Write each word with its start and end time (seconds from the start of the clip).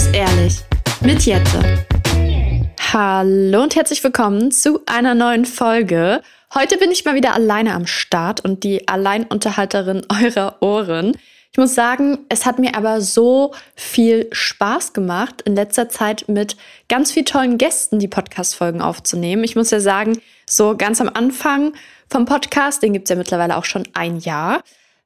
muss 0.00 0.14
ehrlich 0.14 0.54
mit 1.02 1.26
Jette. 1.26 1.84
Hallo 2.90 3.62
und 3.62 3.76
herzlich 3.76 4.02
willkommen 4.02 4.50
zu 4.50 4.80
einer 4.86 5.14
neuen 5.14 5.44
Folge. 5.44 6.22
Heute 6.54 6.78
bin 6.78 6.90
ich 6.90 7.04
mal 7.04 7.16
wieder 7.16 7.34
alleine 7.34 7.74
am 7.74 7.86
Start 7.86 8.42
und 8.42 8.64
die 8.64 8.88
Alleinunterhalterin 8.88 10.06
eurer 10.22 10.56
Ohren. 10.62 11.18
Ich 11.52 11.58
muss 11.58 11.74
sagen, 11.74 12.20
es 12.30 12.46
hat 12.46 12.58
mir 12.58 12.76
aber 12.76 13.02
so 13.02 13.52
viel 13.76 14.28
Spaß 14.32 14.94
gemacht, 14.94 15.42
in 15.42 15.54
letzter 15.54 15.90
Zeit 15.90 16.24
mit 16.28 16.56
ganz 16.88 17.12
vielen 17.12 17.26
tollen 17.26 17.58
Gästen 17.58 17.98
die 17.98 18.08
Podcast-Folgen 18.08 18.80
aufzunehmen. 18.80 19.44
Ich 19.44 19.54
muss 19.54 19.70
ja 19.70 19.80
sagen, 19.80 20.18
so 20.48 20.78
ganz 20.78 21.02
am 21.02 21.10
Anfang 21.12 21.74
vom 22.08 22.24
Podcast, 22.24 22.82
den 22.82 22.94
gibt 22.94 23.04
es 23.04 23.10
ja 23.10 23.16
mittlerweile 23.16 23.54
auch 23.58 23.66
schon 23.66 23.86
ein 23.92 24.18
Jahr, 24.18 24.62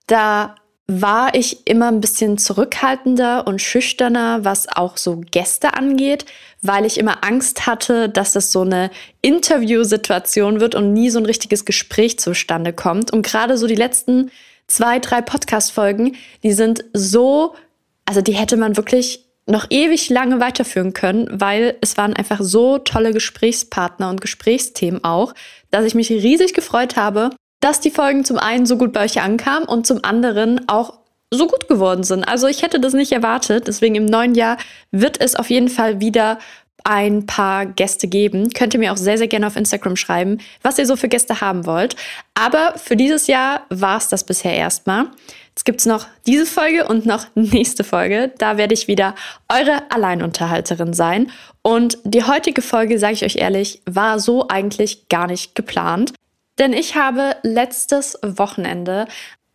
da 0.06 0.54
war 0.86 1.34
ich 1.34 1.66
immer 1.66 1.88
ein 1.88 2.00
bisschen 2.00 2.36
zurückhaltender 2.36 3.46
und 3.46 3.62
schüchterner, 3.62 4.44
was 4.44 4.68
auch 4.68 4.98
so 4.98 5.22
Gäste 5.30 5.74
angeht, 5.74 6.26
weil 6.60 6.84
ich 6.84 6.98
immer 6.98 7.24
Angst 7.24 7.66
hatte, 7.66 8.10
dass 8.10 8.32
das 8.32 8.52
so 8.52 8.62
eine 8.62 8.90
Interviewsituation 9.22 10.60
wird 10.60 10.74
und 10.74 10.92
nie 10.92 11.08
so 11.08 11.18
ein 11.18 11.26
richtiges 11.26 11.64
Gespräch 11.64 12.18
zustande 12.18 12.74
kommt. 12.74 13.12
Und 13.12 13.24
gerade 13.24 13.56
so 13.56 13.66
die 13.66 13.74
letzten 13.74 14.30
zwei, 14.66 14.98
drei 14.98 15.22
Podcast-Folgen, 15.22 16.16
die 16.42 16.52
sind 16.52 16.84
so, 16.92 17.54
also 18.04 18.20
die 18.20 18.34
hätte 18.34 18.58
man 18.58 18.76
wirklich 18.76 19.24
noch 19.46 19.66
ewig 19.70 20.08
lange 20.10 20.40
weiterführen 20.40 20.92
können, 20.92 21.28
weil 21.30 21.76
es 21.80 21.96
waren 21.96 22.14
einfach 22.14 22.40
so 22.40 22.78
tolle 22.78 23.12
Gesprächspartner 23.12 24.08
und 24.08 24.20
Gesprächsthemen 24.20 25.04
auch, 25.04 25.34
dass 25.70 25.84
ich 25.84 25.94
mich 25.94 26.10
riesig 26.10 26.54
gefreut 26.54 26.96
habe, 26.96 27.30
dass 27.64 27.80
die 27.80 27.90
Folgen 27.90 28.26
zum 28.26 28.36
einen 28.36 28.66
so 28.66 28.76
gut 28.76 28.92
bei 28.92 29.02
euch 29.02 29.22
ankamen 29.22 29.66
und 29.66 29.86
zum 29.86 30.04
anderen 30.04 30.68
auch 30.68 30.98
so 31.30 31.46
gut 31.46 31.66
geworden 31.66 32.04
sind. 32.04 32.22
Also 32.22 32.46
ich 32.46 32.60
hätte 32.60 32.78
das 32.78 32.92
nicht 32.92 33.10
erwartet. 33.10 33.66
Deswegen 33.66 33.94
im 33.94 34.04
neuen 34.04 34.34
Jahr 34.34 34.58
wird 34.90 35.18
es 35.18 35.34
auf 35.34 35.48
jeden 35.48 35.70
Fall 35.70 35.98
wieder 35.98 36.38
ein 36.84 37.24
paar 37.24 37.64
Gäste 37.64 38.06
geben. 38.06 38.50
Könnt 38.50 38.74
ihr 38.74 38.80
mir 38.80 38.92
auch 38.92 38.98
sehr, 38.98 39.16
sehr 39.16 39.28
gerne 39.28 39.46
auf 39.46 39.56
Instagram 39.56 39.96
schreiben, 39.96 40.40
was 40.60 40.78
ihr 40.78 40.84
so 40.84 40.94
für 40.94 41.08
Gäste 41.08 41.40
haben 41.40 41.64
wollt. 41.64 41.96
Aber 42.34 42.74
für 42.76 42.96
dieses 42.96 43.28
Jahr 43.28 43.62
war 43.70 43.96
es 43.96 44.08
das 44.08 44.24
bisher 44.24 44.54
erstmal. 44.54 45.06
Jetzt 45.48 45.64
gibt 45.64 45.80
es 45.80 45.86
noch 45.86 46.06
diese 46.26 46.44
Folge 46.44 46.86
und 46.86 47.06
noch 47.06 47.28
nächste 47.34 47.82
Folge. 47.82 48.32
Da 48.36 48.58
werde 48.58 48.74
ich 48.74 48.88
wieder 48.88 49.14
eure 49.50 49.90
Alleinunterhalterin 49.90 50.92
sein. 50.92 51.30
Und 51.62 51.96
die 52.04 52.24
heutige 52.24 52.60
Folge, 52.60 52.98
sage 52.98 53.14
ich 53.14 53.24
euch 53.24 53.36
ehrlich, 53.36 53.80
war 53.86 54.20
so 54.20 54.48
eigentlich 54.48 55.08
gar 55.08 55.28
nicht 55.28 55.54
geplant. 55.54 56.12
Denn 56.58 56.72
ich 56.72 56.94
habe 56.94 57.36
letztes 57.42 58.18
Wochenende 58.22 59.06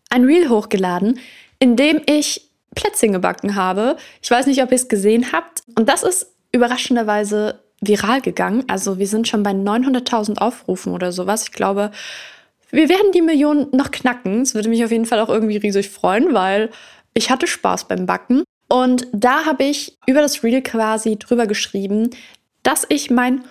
ein 0.10 0.26
Reel 0.26 0.50
hochgeladen, 0.50 1.20
in 1.60 1.76
dem 1.76 2.02
ich 2.06 2.50
Plätzchen 2.76 3.14
gebacken 3.14 3.56
habe. 3.56 3.98
Ich 4.22 4.30
weiß 4.30 4.46
nicht, 4.48 4.62
ob 4.62 4.72
ihr 4.72 4.76
es 4.76 4.88
gesehen 4.88 5.32
habt. 5.32 5.64
Und 5.76 5.90
das 5.90 6.04
ist 6.04 6.34
überraschenderweise 6.52 7.60
viral 7.82 8.22
gegangen. 8.22 8.64
Also 8.68 9.00
wir 9.00 9.08
sind 9.08 9.28
schon 9.28 9.44
bei 9.44 9.52
900.000 9.52 10.40
Aufrufen 10.40 10.94
oder 10.94 11.12
sowas. 11.12 11.44
Ich 11.44 11.52
glaube, 11.52 11.92
wir 12.72 12.90
werden 12.90 13.12
die 13.14 13.22
Millionen 13.22 13.68
noch 13.72 13.92
knacken. 13.92 14.42
Es 14.42 14.54
würde 14.54 14.70
mich 14.70 14.84
auf 14.84 14.92
jeden 14.92 15.06
Fall 15.06 15.20
auch 15.20 15.30
irgendwie 15.30 15.58
riesig 15.58 15.90
freuen, 15.90 16.34
weil 16.34 16.70
ich 17.14 17.30
hatte 17.30 17.48
Spaß 17.48 17.88
beim 17.88 18.06
Backen. 18.06 18.44
Und 18.68 19.08
da 19.12 19.46
habe 19.46 19.64
ich 19.64 19.98
über 20.06 20.22
das 20.22 20.44
Reel 20.44 20.62
quasi 20.62 21.18
drüber 21.18 21.48
geschrieben, 21.48 22.12
dass 22.62 22.86
ich 22.90 23.10
mein 23.10 23.44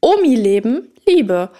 Omi-Leben 0.00 0.88
liebe. 1.06 1.50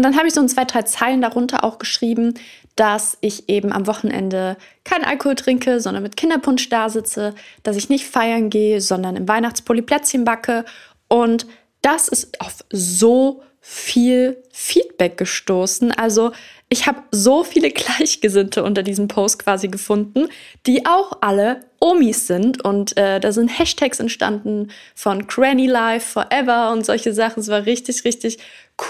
Und 0.00 0.04
dann 0.04 0.16
habe 0.16 0.28
ich 0.28 0.32
so 0.32 0.40
ein 0.40 0.48
zwei, 0.48 0.64
drei 0.64 0.80
Zeilen 0.80 1.20
darunter 1.20 1.62
auch 1.62 1.78
geschrieben, 1.78 2.32
dass 2.74 3.18
ich 3.20 3.50
eben 3.50 3.70
am 3.70 3.86
Wochenende 3.86 4.56
keinen 4.82 5.04
Alkohol 5.04 5.34
trinke, 5.34 5.78
sondern 5.78 6.02
mit 6.02 6.16
Kinderpunsch 6.16 6.70
da 6.70 6.88
sitze, 6.88 7.34
dass 7.64 7.76
ich 7.76 7.90
nicht 7.90 8.06
feiern 8.06 8.48
gehe, 8.48 8.80
sondern 8.80 9.14
im 9.14 9.28
Weihnachtspulli 9.28 9.82
Plätzchen 9.82 10.24
backe. 10.24 10.64
Und 11.08 11.46
das 11.82 12.08
ist 12.08 12.40
auf 12.40 12.64
so 12.70 13.42
viel 13.60 14.42
Feedback 14.50 15.18
gestoßen. 15.18 15.92
Also 15.92 16.32
ich 16.70 16.86
habe 16.86 17.02
so 17.10 17.44
viele 17.44 17.70
Gleichgesinnte 17.70 18.64
unter 18.64 18.82
diesem 18.82 19.06
Post 19.06 19.40
quasi 19.40 19.68
gefunden, 19.68 20.28
die 20.66 20.86
auch 20.86 21.18
alle 21.20 21.60
Omis 21.80 22.26
sind. 22.26 22.62
Und 22.64 22.96
äh, 22.96 23.18
da 23.18 23.32
sind 23.32 23.48
Hashtags 23.48 23.98
entstanden 23.98 24.70
von 24.94 25.26
Granny 25.26 25.66
Life 25.66 26.12
Forever 26.12 26.72
und 26.72 26.86
solche 26.86 27.12
Sachen. 27.12 27.40
Es 27.40 27.48
war 27.48 27.66
richtig, 27.66 28.04
richtig 28.04 28.38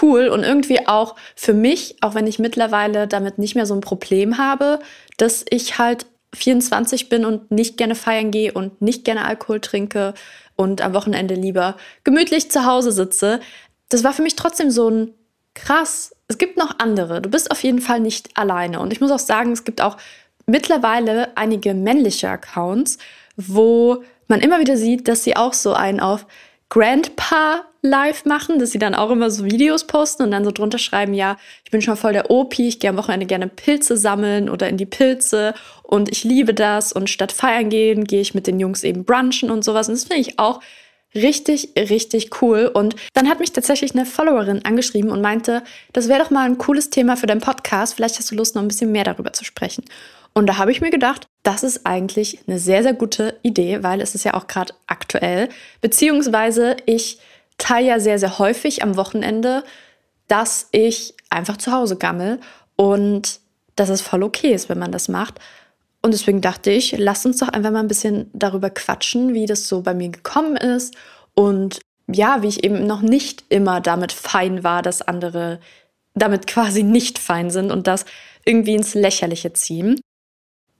cool 0.01 0.27
und 0.27 0.43
irgendwie 0.43 0.87
auch 0.87 1.15
für 1.35 1.53
mich, 1.53 1.95
auch 2.01 2.15
wenn 2.15 2.27
ich 2.27 2.39
mittlerweile 2.39 3.07
damit 3.07 3.37
nicht 3.37 3.55
mehr 3.55 3.65
so 3.65 3.73
ein 3.73 3.81
Problem 3.81 4.37
habe, 4.37 4.79
dass 5.17 5.45
ich 5.49 5.77
halt 5.77 6.05
24 6.33 7.09
bin 7.09 7.25
und 7.25 7.51
nicht 7.51 7.77
gerne 7.77 7.95
feiern 7.95 8.31
gehe 8.31 8.53
und 8.53 8.81
nicht 8.81 9.03
gerne 9.03 9.25
Alkohol 9.25 9.59
trinke 9.59 10.13
und 10.55 10.81
am 10.81 10.93
Wochenende 10.93 11.35
lieber 11.35 11.75
gemütlich 12.03 12.51
zu 12.51 12.65
Hause 12.65 12.91
sitze. 12.91 13.41
Das 13.89 14.03
war 14.03 14.13
für 14.13 14.21
mich 14.21 14.35
trotzdem 14.35 14.71
so 14.71 14.89
ein 14.89 15.13
krass. 15.53 16.15
Es 16.27 16.37
gibt 16.37 16.57
noch 16.57 16.79
andere. 16.79 17.21
Du 17.21 17.29
bist 17.29 17.51
auf 17.51 17.61
jeden 17.63 17.81
Fall 17.81 17.99
nicht 17.99 18.37
alleine. 18.37 18.79
Und 18.79 18.93
ich 18.93 19.01
muss 19.01 19.11
auch 19.11 19.19
sagen, 19.19 19.51
es 19.51 19.65
gibt 19.65 19.81
auch 19.81 19.97
mittlerweile 20.45 21.35
einige 21.35 21.73
männliche 21.73 22.29
Accounts, 22.29 22.97
wo 23.35 24.03
man 24.27 24.41
immer 24.41 24.59
wieder 24.59 24.77
sieht, 24.77 25.07
dass 25.07 25.23
sie 25.23 25.35
auch 25.35 25.53
so 25.53 25.73
einen 25.73 25.99
auf 25.99 26.25
Grandpa 26.69 27.65
live 27.81 28.25
machen, 28.25 28.59
dass 28.59 28.71
sie 28.71 28.79
dann 28.79 28.95
auch 28.95 29.09
immer 29.09 29.29
so 29.29 29.43
Videos 29.43 29.85
posten 29.87 30.23
und 30.23 30.31
dann 30.31 30.45
so 30.45 30.51
drunter 30.51 30.77
schreiben, 30.77 31.13
ja, 31.13 31.37
ich 31.65 31.71
bin 31.71 31.81
schon 31.81 31.97
voll 31.97 32.13
der 32.13 32.29
OP, 32.29 32.57
ich 32.59 32.79
gehe 32.79 32.89
am 32.89 32.97
Wochenende 32.97 33.25
gerne 33.25 33.47
Pilze 33.47 33.97
sammeln 33.97 34.49
oder 34.49 34.69
in 34.69 34.77
die 34.77 34.85
Pilze 34.85 35.53
und 35.83 36.09
ich 36.09 36.23
liebe 36.23 36.53
das 36.53 36.93
und 36.93 37.09
statt 37.09 37.31
feiern 37.31 37.69
gehen, 37.69 38.03
gehe 38.05 38.21
ich 38.21 38.33
mit 38.33 38.47
den 38.47 38.59
Jungs 38.59 38.83
eben 38.83 39.03
brunchen 39.03 39.49
und 39.49 39.63
sowas 39.63 39.89
und 39.89 39.95
das 39.95 40.05
finde 40.05 40.21
ich 40.21 40.39
auch 40.39 40.61
richtig, 41.15 41.73
richtig 41.77 42.41
cool. 42.41 42.71
Und 42.73 42.95
dann 43.13 43.27
hat 43.27 43.39
mich 43.39 43.51
tatsächlich 43.51 43.93
eine 43.93 44.05
Followerin 44.05 44.63
angeschrieben 44.63 45.11
und 45.11 45.21
meinte, 45.21 45.63
das 45.93 46.07
wäre 46.07 46.23
doch 46.23 46.29
mal 46.29 46.45
ein 46.45 46.57
cooles 46.57 46.89
Thema 46.89 47.17
für 47.17 47.27
deinen 47.27 47.41
Podcast. 47.41 47.95
Vielleicht 47.95 48.17
hast 48.17 48.31
du 48.31 48.35
Lust, 48.35 48.55
noch 48.55 48.61
ein 48.61 48.67
bisschen 48.67 48.91
mehr 48.91 49.03
darüber 49.03 49.33
zu 49.33 49.43
sprechen. 49.43 49.83
Und 50.33 50.47
da 50.47 50.57
habe 50.57 50.71
ich 50.71 50.81
mir 50.81 50.91
gedacht, 50.91 51.27
das 51.43 51.63
ist 51.63 51.85
eigentlich 51.85 52.39
eine 52.47 52.57
sehr, 52.59 52.83
sehr 52.83 52.93
gute 52.93 53.37
Idee, 53.41 53.83
weil 53.83 53.99
es 54.01 54.15
ist 54.15 54.23
ja 54.23 54.33
auch 54.33 54.47
gerade 54.47 54.73
aktuell. 54.87 55.49
Beziehungsweise 55.81 56.77
ich 56.85 57.19
teile 57.57 57.87
ja 57.87 57.99
sehr, 57.99 58.17
sehr 58.17 58.39
häufig 58.39 58.83
am 58.83 58.95
Wochenende, 58.95 59.63
dass 60.27 60.69
ich 60.71 61.13
einfach 61.29 61.57
zu 61.57 61.71
Hause 61.71 61.97
gammel 61.97 62.39
und 62.75 63.39
dass 63.75 63.89
es 63.89 64.01
voll 64.01 64.23
okay 64.23 64.53
ist, 64.53 64.69
wenn 64.69 64.79
man 64.79 64.91
das 64.91 65.09
macht. 65.09 65.39
Und 66.01 66.13
deswegen 66.13 66.41
dachte 66.41 66.71
ich, 66.71 66.95
lass 66.97 67.25
uns 67.25 67.37
doch 67.37 67.49
einfach 67.49 67.71
mal 67.71 67.79
ein 67.79 67.87
bisschen 67.87 68.29
darüber 68.33 68.69
quatschen, 68.69 69.33
wie 69.33 69.45
das 69.45 69.67
so 69.67 69.81
bei 69.81 69.93
mir 69.93 70.09
gekommen 70.09 70.57
ist 70.57 70.95
und 71.35 71.79
ja, 72.07 72.41
wie 72.41 72.47
ich 72.47 72.63
eben 72.63 72.85
noch 72.87 73.01
nicht 73.01 73.45
immer 73.49 73.81
damit 73.81 74.11
fein 74.11 74.63
war, 74.63 74.81
dass 74.81 75.01
andere 75.01 75.59
damit 76.13 76.47
quasi 76.47 76.83
nicht 76.83 77.19
fein 77.19 77.49
sind 77.51 77.71
und 77.71 77.87
das 77.87 78.05
irgendwie 78.45 78.75
ins 78.75 78.95
Lächerliche 78.95 79.53
ziehen. 79.53 79.99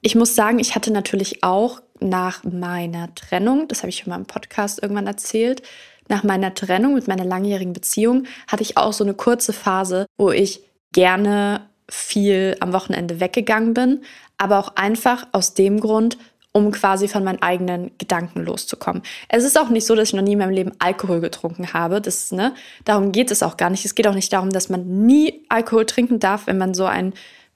Ich 0.02 0.16
muss 0.16 0.36
sagen, 0.36 0.58
ich 0.58 0.74
hatte 0.74 0.92
natürlich 0.92 1.44
auch 1.44 1.80
nach 2.00 2.44
meiner 2.44 3.14
Trennung, 3.14 3.68
das 3.68 3.80
habe 3.80 3.90
ich 3.90 4.08
mal 4.08 4.16
im 4.16 4.26
Podcast 4.26 4.82
irgendwann 4.82 5.06
erzählt, 5.06 5.62
nach 6.08 6.24
meiner 6.24 6.56
Trennung 6.56 6.96
mit 6.96 7.08
meiner 7.08 7.24
langjährigen 7.24 7.74
Beziehung 7.74 8.26
hatte 8.48 8.64
ich 8.64 8.78
auch 8.78 8.94
so 8.94 9.04
eine 9.04 9.14
kurze 9.14 9.54
Phase, 9.54 10.08
wo 10.18 10.32
ich 10.32 10.62
gerne 10.92 11.70
viel 11.88 12.58
am 12.60 12.74
Wochenende 12.74 13.20
weggegangen 13.20 13.76
bin, 13.76 14.02
aber 14.38 14.58
auch 14.58 14.76
einfach 14.76 15.28
aus 15.34 15.54
dem 15.54 15.80
Grund, 15.80 16.18
um 16.52 16.72
quasi 16.72 17.08
von 17.08 17.24
meinen 17.24 17.42
eigenen 17.42 17.92
Gedanken 18.00 18.44
loszukommen. 18.44 19.04
Es 19.30 19.44
ist 19.44 19.58
auch 19.58 19.70
nicht 19.70 19.86
so, 19.86 19.96
dass 19.96 20.10
ich 20.10 20.16
noch 20.16 20.24
nie 20.24 20.34
in 20.34 20.40
meinem 20.40 20.50
Leben 20.50 20.72
Alkohol 20.80 21.22
getrunken 21.22 21.74
habe. 21.74 22.02
Das, 22.02 22.32
ne, 22.32 22.54
darum 22.84 23.12
geht 23.12 23.32
es 23.32 23.44
auch 23.44 23.56
gar 23.56 23.70
nicht. 23.70 23.86
Es 23.86 23.96
geht 23.96 24.08
auch 24.08 24.16
nicht 24.16 24.34
darum, 24.34 24.50
dass 24.50 24.68
man 24.68 25.06
nie 25.06 25.46
Alkohol 25.48 25.86
trinken 25.86 26.20
darf, 26.20 26.48
wenn 26.48 26.58
man 26.58 26.74
so 26.74 26.86
ein 26.86 27.14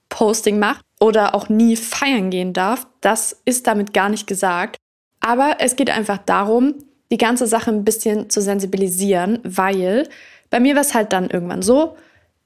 Posting 0.10 0.60
macht 0.60 0.82
oder 1.00 1.36
auch 1.36 1.50
nie 1.50 1.76
feiern 1.76 2.30
gehen 2.30 2.54
darf. 2.54 2.88
Das 3.02 3.42
ist 3.46 3.68
damit 3.68 3.94
gar 3.94 4.10
nicht 4.10 4.28
gesagt. 4.28 4.78
Aber 5.20 5.58
es 5.60 5.76
geht 5.76 5.90
einfach 5.90 6.20
darum, 6.20 6.76
die 7.12 7.18
ganze 7.18 7.48
Sache 7.48 7.72
ein 7.72 7.86
bisschen 7.86 8.30
zu 8.30 8.42
sensibilisieren, 8.42 9.40
weil 9.44 10.08
bei 10.50 10.60
mir 10.60 10.76
war 10.76 10.82
es 10.82 10.94
halt 10.94 11.14
dann 11.14 11.30
irgendwann 11.30 11.62
so, 11.62 11.98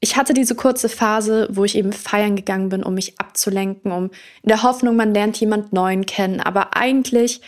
ich 0.01 0.15
hatte 0.15 0.33
diese 0.33 0.55
kurze 0.55 0.87
Phase, 0.87 1.47
wo 1.51 1.65
ich 1.65 1.75
eben 1.75 1.91
feiern 1.91 2.35
gegangen 2.35 2.69
bin, 2.69 2.83
um 2.83 2.93
mich 2.93 3.19
abzulenken, 3.19 3.91
um 3.91 4.05
in 4.43 4.49
der 4.49 4.63
Hoffnung, 4.63 4.95
man 4.95 5.13
lernt 5.13 5.37
jemand 5.39 5.73
Neuen 5.73 6.05
kennen. 6.05 6.39
Aber 6.39 6.77
eigentlich, 6.77 7.41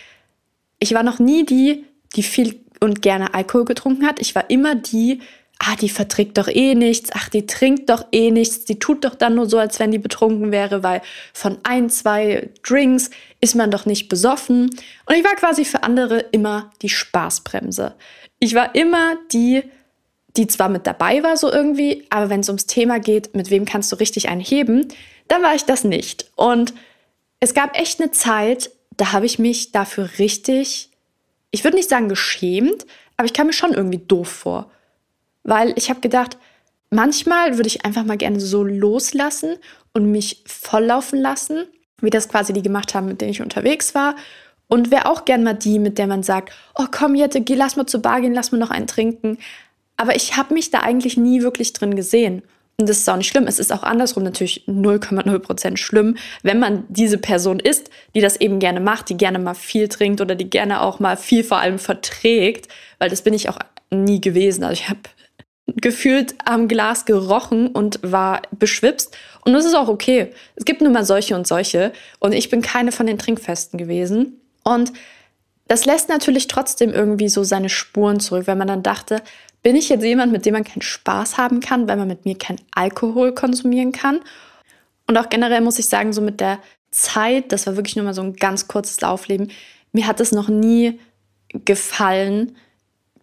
ich 0.79 0.93
war 0.93 1.03
noch 1.03 1.19
nie 1.19 1.45
die, 1.45 1.85
die 2.15 2.23
viel 2.23 2.59
und 2.81 3.01
gerne 3.01 3.33
Alkohol 3.33 3.65
getrunken 3.65 4.05
hat. 4.05 4.19
Ich 4.19 4.35
war 4.35 4.49
immer 4.49 4.75
die, 4.75 5.21
ah, 5.63 5.75
die 5.75 5.89
verträgt 5.89 6.37
doch 6.37 6.47
eh 6.47 6.73
nichts, 6.75 7.11
ach, 7.13 7.29
die 7.29 7.45
trinkt 7.45 7.89
doch 7.89 8.05
eh 8.11 8.31
nichts, 8.31 8.65
die 8.65 8.79
tut 8.79 9.05
doch 9.05 9.15
dann 9.15 9.35
nur 9.35 9.47
so, 9.47 9.57
als 9.57 9.79
wenn 9.79 9.91
die 9.91 9.99
betrunken 9.99 10.51
wäre, 10.51 10.83
weil 10.83 11.01
von 11.33 11.57
ein, 11.63 11.89
zwei 11.89 12.49
Drinks 12.63 13.11
ist 13.39 13.55
man 13.55 13.69
doch 13.69 13.85
nicht 13.85 14.09
besoffen. 14.09 14.69
Und 15.05 15.15
ich 15.15 15.23
war 15.23 15.35
quasi 15.35 15.65
für 15.65 15.83
andere 15.83 16.19
immer 16.31 16.71
die 16.81 16.89
Spaßbremse. 16.89 17.93
Ich 18.39 18.55
war 18.55 18.73
immer 18.73 19.17
die, 19.31 19.63
die 20.35 20.47
zwar 20.47 20.69
mit 20.69 20.87
dabei 20.87 21.21
war, 21.21 21.37
so 21.37 21.51
irgendwie, 21.51 22.05
aber 22.09 22.29
wenn 22.29 22.39
es 22.39 22.49
ums 22.49 22.65
Thema 22.65 22.99
geht, 22.99 23.35
mit 23.35 23.49
wem 23.49 23.65
kannst 23.65 23.91
du 23.91 23.97
richtig 23.97 24.29
einheben, 24.29 24.87
dann 25.27 25.43
war 25.43 25.53
ich 25.53 25.65
das 25.65 25.83
nicht. 25.83 26.25
Und 26.35 26.73
es 27.39 27.53
gab 27.53 27.77
echt 27.77 28.01
eine 28.01 28.11
Zeit, 28.11 28.71
da 28.97 29.11
habe 29.11 29.25
ich 29.25 29.37
mich 29.37 29.71
dafür 29.71 30.09
richtig 30.17 30.91
ich 31.51 31.63
würde 31.63 31.77
nicht 31.77 31.89
sagen 31.89 32.09
geschämt, 32.09 32.85
aber 33.17 33.25
ich 33.25 33.33
kam 33.33 33.47
mir 33.47 33.53
schon 33.53 33.73
irgendwie 33.73 33.99
doof 33.99 34.29
vor. 34.29 34.71
Weil 35.43 35.73
ich 35.75 35.89
habe 35.89 36.01
gedacht, 36.01 36.37
manchmal 36.89 37.57
würde 37.57 37.67
ich 37.67 37.85
einfach 37.85 38.03
mal 38.03 38.17
gerne 38.17 38.39
so 38.39 38.63
loslassen 38.63 39.55
und 39.93 40.11
mich 40.11 40.43
volllaufen 40.45 41.19
lassen, 41.19 41.65
wie 42.01 42.09
das 42.09 42.29
quasi 42.29 42.53
die 42.53 42.61
gemacht 42.61 42.93
haben, 42.93 43.07
mit 43.07 43.21
denen 43.21 43.31
ich 43.31 43.41
unterwegs 43.41 43.95
war. 43.95 44.15
Und 44.67 44.89
wäre 44.89 45.09
auch 45.09 45.25
gern 45.25 45.43
mal 45.43 45.53
die, 45.53 45.79
mit 45.79 45.97
der 45.97 46.07
man 46.07 46.23
sagt, 46.23 46.53
oh 46.75 46.85
komm 46.89 47.15
Jette, 47.15 47.41
geh, 47.41 47.55
lass 47.55 47.75
mal 47.75 47.87
zur 47.87 48.01
Bar 48.01 48.21
gehen, 48.21 48.33
lass 48.33 48.51
mal 48.51 48.57
noch 48.57 48.71
einen 48.71 48.87
trinken. 48.87 49.37
Aber 49.97 50.15
ich 50.15 50.37
habe 50.37 50.53
mich 50.53 50.71
da 50.71 50.79
eigentlich 50.79 51.17
nie 51.17 51.41
wirklich 51.41 51.73
drin 51.73 51.95
gesehen. 51.95 52.41
Und 52.79 52.89
das 52.89 52.97
ist 52.97 53.09
auch 53.09 53.17
nicht 53.17 53.27
schlimm. 53.27 53.45
Es 53.47 53.59
ist 53.59 53.71
auch 53.71 53.83
andersrum 53.83 54.23
natürlich 54.23 54.63
0,0% 54.67 55.77
schlimm, 55.77 56.17
wenn 56.41 56.57
man 56.57 56.85
diese 56.89 57.17
Person 57.17 57.59
ist, 57.59 57.91
die 58.15 58.21
das 58.21 58.37
eben 58.37 58.59
gerne 58.59 58.79
macht, 58.79 59.09
die 59.09 59.17
gerne 59.17 59.37
mal 59.37 59.53
viel 59.53 59.87
trinkt 59.87 60.21
oder 60.21 60.35
die 60.35 60.49
gerne 60.49 60.81
auch 60.81 60.99
mal 60.99 61.17
viel 61.17 61.43
vor 61.43 61.59
allem 61.59 61.77
verträgt, 61.77 62.67
weil 62.97 63.09
das 63.09 63.21
bin 63.21 63.33
ich 63.33 63.49
auch 63.49 63.59
nie 63.91 64.19
gewesen. 64.19 64.63
Also 64.63 64.81
ich 64.81 64.89
habe 64.89 65.01
gefühlt 65.75 66.35
am 66.45 66.67
Glas 66.67 67.05
gerochen 67.05 67.67
und 67.67 67.99
war 68.03 68.41
beschwipst. 68.51 69.15
Und 69.45 69.53
das 69.53 69.65
ist 69.65 69.75
auch 69.75 69.87
okay. 69.87 70.31
Es 70.55 70.65
gibt 70.65 70.81
nun 70.81 70.93
mal 70.93 71.05
solche 71.05 71.35
und 71.35 71.47
solche. 71.47 71.93
Und 72.19 72.33
ich 72.33 72.49
bin 72.49 72.61
keine 72.61 72.91
von 72.91 73.07
den 73.07 73.17
Trinkfesten 73.17 73.77
gewesen. 73.77 74.39
Und 74.63 74.91
das 75.67 75.85
lässt 75.85 76.09
natürlich 76.09 76.47
trotzdem 76.47 76.91
irgendwie 76.91 77.29
so 77.29 77.43
seine 77.43 77.69
Spuren 77.69 78.19
zurück, 78.19 78.47
wenn 78.47 78.57
man 78.57 78.67
dann 78.67 78.83
dachte, 78.83 79.21
bin 79.63 79.75
ich 79.75 79.89
jetzt 79.89 80.03
jemand, 80.03 80.31
mit 80.31 80.45
dem 80.45 80.53
man 80.53 80.63
keinen 80.63 80.81
Spaß 80.81 81.37
haben 81.37 81.59
kann, 81.59 81.87
weil 81.87 81.97
man 81.97 82.07
mit 82.07 82.25
mir 82.25 82.37
keinen 82.37 82.61
Alkohol 82.71 83.33
konsumieren 83.33 83.91
kann? 83.91 84.19
Und 85.07 85.17
auch 85.17 85.29
generell 85.29 85.61
muss 85.61 85.79
ich 85.79 85.87
sagen, 85.87 86.13
so 86.13 86.21
mit 86.21 86.39
der 86.39 86.59
Zeit, 86.89 87.51
das 87.51 87.67
war 87.67 87.75
wirklich 87.75 87.95
nur 87.95 88.05
mal 88.05 88.13
so 88.13 88.21
ein 88.21 88.33
ganz 88.33 88.67
kurzes 88.67 88.99
Laufleben, 89.01 89.51
mir 89.93 90.07
hat 90.07 90.19
es 90.19 90.31
noch 90.31 90.47
nie 90.47 90.99
gefallen, 91.53 92.55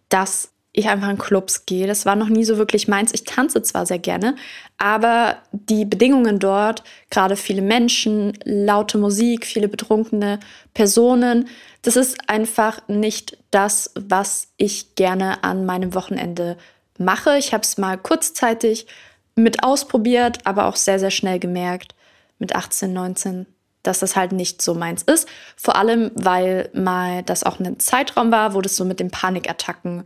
dass 0.09 0.51
ich 0.79 0.89
einfach 0.89 1.09
in 1.09 1.17
Clubs 1.17 1.65
gehe. 1.65 1.87
Das 1.87 2.05
war 2.05 2.15
noch 2.15 2.29
nie 2.29 2.43
so 2.43 2.57
wirklich 2.57 2.87
meins. 2.87 3.13
Ich 3.13 3.23
tanze 3.23 3.61
zwar 3.61 3.85
sehr 3.85 3.99
gerne, 3.99 4.35
aber 4.77 5.37
die 5.51 5.85
Bedingungen 5.85 6.39
dort, 6.39 6.83
gerade 7.09 7.35
viele 7.35 7.61
Menschen, 7.61 8.37
laute 8.43 8.97
Musik, 8.97 9.45
viele 9.45 9.67
betrunkene 9.67 10.39
Personen, 10.73 11.47
das 11.81 11.95
ist 11.95 12.29
einfach 12.29 12.81
nicht 12.87 13.37
das, 13.51 13.91
was 13.95 14.49
ich 14.57 14.95
gerne 14.95 15.43
an 15.43 15.65
meinem 15.65 15.93
Wochenende 15.93 16.57
mache. 16.97 17.37
Ich 17.37 17.53
habe 17.53 17.63
es 17.63 17.77
mal 17.77 17.97
kurzzeitig 17.97 18.87
mit 19.35 19.63
ausprobiert, 19.63 20.39
aber 20.45 20.65
auch 20.65 20.75
sehr, 20.75 20.99
sehr 20.99 21.11
schnell 21.11 21.39
gemerkt, 21.39 21.95
mit 22.37 22.55
18, 22.55 22.91
19, 22.93 23.45
dass 23.83 23.99
das 23.99 24.15
halt 24.15 24.31
nicht 24.31 24.61
so 24.61 24.73
meins 24.73 25.03
ist. 25.03 25.27
Vor 25.55 25.75
allem, 25.75 26.11
weil 26.15 26.69
mal 26.73 27.23
das 27.23 27.43
auch 27.43 27.59
ein 27.59 27.79
Zeitraum 27.79 28.31
war, 28.31 28.53
wo 28.53 28.61
das 28.61 28.75
so 28.75 28.85
mit 28.85 28.99
den 28.99 29.11
Panikattacken 29.11 30.03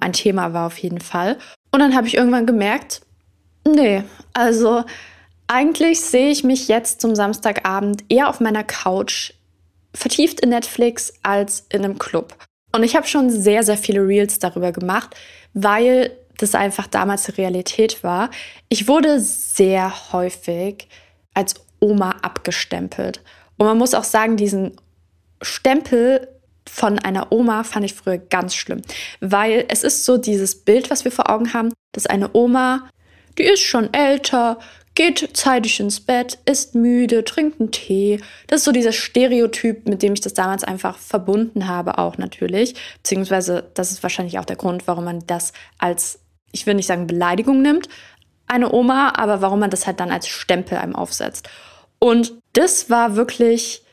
ein 0.00 0.12
Thema 0.12 0.52
war 0.52 0.66
auf 0.66 0.78
jeden 0.78 1.00
Fall. 1.00 1.38
Und 1.70 1.80
dann 1.80 1.94
habe 1.94 2.06
ich 2.06 2.16
irgendwann 2.16 2.46
gemerkt, 2.46 3.02
nee, 3.66 4.04
also 4.32 4.84
eigentlich 5.46 6.00
sehe 6.00 6.30
ich 6.30 6.44
mich 6.44 6.68
jetzt 6.68 7.00
zum 7.00 7.14
Samstagabend 7.14 8.04
eher 8.08 8.28
auf 8.28 8.40
meiner 8.40 8.64
Couch 8.64 9.32
vertieft 9.94 10.40
in 10.40 10.50
Netflix 10.50 11.12
als 11.22 11.66
in 11.68 11.84
einem 11.84 11.98
Club. 11.98 12.36
Und 12.72 12.82
ich 12.82 12.96
habe 12.96 13.06
schon 13.06 13.30
sehr, 13.30 13.62
sehr 13.62 13.76
viele 13.76 14.06
Reels 14.06 14.38
darüber 14.38 14.72
gemacht, 14.72 15.14
weil 15.52 16.10
das 16.38 16.54
einfach 16.54 16.88
damals 16.88 17.38
Realität 17.38 18.02
war. 18.02 18.30
Ich 18.68 18.88
wurde 18.88 19.20
sehr 19.20 20.12
häufig 20.12 20.88
als 21.34 21.54
Oma 21.78 22.16
abgestempelt. 22.22 23.22
Und 23.56 23.66
man 23.66 23.78
muss 23.78 23.94
auch 23.94 24.04
sagen, 24.04 24.36
diesen 24.36 24.72
Stempel 25.40 26.28
von 26.68 26.98
einer 26.98 27.30
Oma 27.30 27.64
fand 27.64 27.84
ich 27.84 27.94
früher 27.94 28.18
ganz 28.18 28.54
schlimm, 28.54 28.82
weil 29.20 29.64
es 29.68 29.84
ist 29.84 30.04
so 30.04 30.16
dieses 30.16 30.64
Bild, 30.64 30.90
was 30.90 31.04
wir 31.04 31.12
vor 31.12 31.30
Augen 31.30 31.52
haben, 31.52 31.72
dass 31.92 32.06
eine 32.06 32.30
Oma, 32.34 32.88
die 33.38 33.44
ist 33.44 33.60
schon 33.60 33.92
älter, 33.92 34.58
geht 34.94 35.36
zeitig 35.36 35.80
ins 35.80 36.00
Bett, 36.00 36.38
ist 36.46 36.74
müde, 36.74 37.24
trinkt 37.24 37.60
einen 37.60 37.72
Tee. 37.72 38.20
Das 38.46 38.60
ist 38.60 38.64
so 38.64 38.72
dieser 38.72 38.92
Stereotyp, 38.92 39.88
mit 39.88 40.02
dem 40.02 40.14
ich 40.14 40.20
das 40.20 40.34
damals 40.34 40.62
einfach 40.64 40.98
verbunden 40.98 41.66
habe, 41.66 41.98
auch 41.98 42.16
natürlich. 42.16 42.74
Beziehungsweise, 43.02 43.70
das 43.74 43.90
ist 43.90 44.02
wahrscheinlich 44.02 44.38
auch 44.38 44.44
der 44.44 44.56
Grund, 44.56 44.86
warum 44.86 45.04
man 45.04 45.26
das 45.26 45.52
als, 45.78 46.20
ich 46.52 46.66
will 46.66 46.74
nicht 46.74 46.86
sagen 46.86 47.06
Beleidigung 47.06 47.60
nimmt, 47.60 47.88
eine 48.46 48.72
Oma, 48.72 49.14
aber 49.16 49.40
warum 49.40 49.58
man 49.58 49.70
das 49.70 49.86
halt 49.86 50.00
dann 50.00 50.12
als 50.12 50.28
Stempel 50.28 50.78
einem 50.78 50.94
aufsetzt. 50.94 51.48
Und 51.98 52.34
das 52.52 52.90
war 52.90 53.16
wirklich 53.16 53.83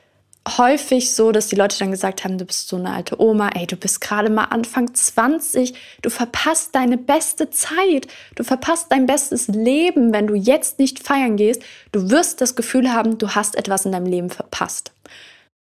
häufig 0.48 1.14
so, 1.14 1.32
dass 1.32 1.48
die 1.48 1.56
Leute 1.56 1.78
dann 1.78 1.92
gesagt 1.92 2.24
haben, 2.24 2.38
du 2.38 2.46
bist 2.46 2.68
so 2.68 2.76
eine 2.76 2.92
alte 2.92 3.22
Oma, 3.22 3.50
ey, 3.50 3.68
du 3.68 3.76
bist 3.76 4.02
gerade 4.02 4.30
mal 4.30 4.46
Anfang 4.46 4.94
20, 4.94 5.74
du 6.02 6.10
verpasst 6.10 6.74
deine 6.74 6.98
beste 6.98 7.52
Zeit, 7.52 8.08
du 8.36 8.44
verpasst 8.44 8.88
dein 8.90 9.06
bestes 9.06 9.48
Leben, 9.48 10.14
wenn 10.14 10.28
du 10.28 10.34
jetzt 10.36 10.80
nicht 10.80 11.00
feiern 11.00 11.38
gehst. 11.38 11.62
Du 11.92 12.10
wirst 12.10 12.42
das 12.42 12.56
Gefühl 12.56 12.92
haben, 12.92 13.18
du 13.18 13.30
hast 13.30 13.56
etwas 13.56 13.86
in 13.86 13.92
deinem 13.92 14.08
Leben 14.08 14.30
verpasst. 14.30 14.92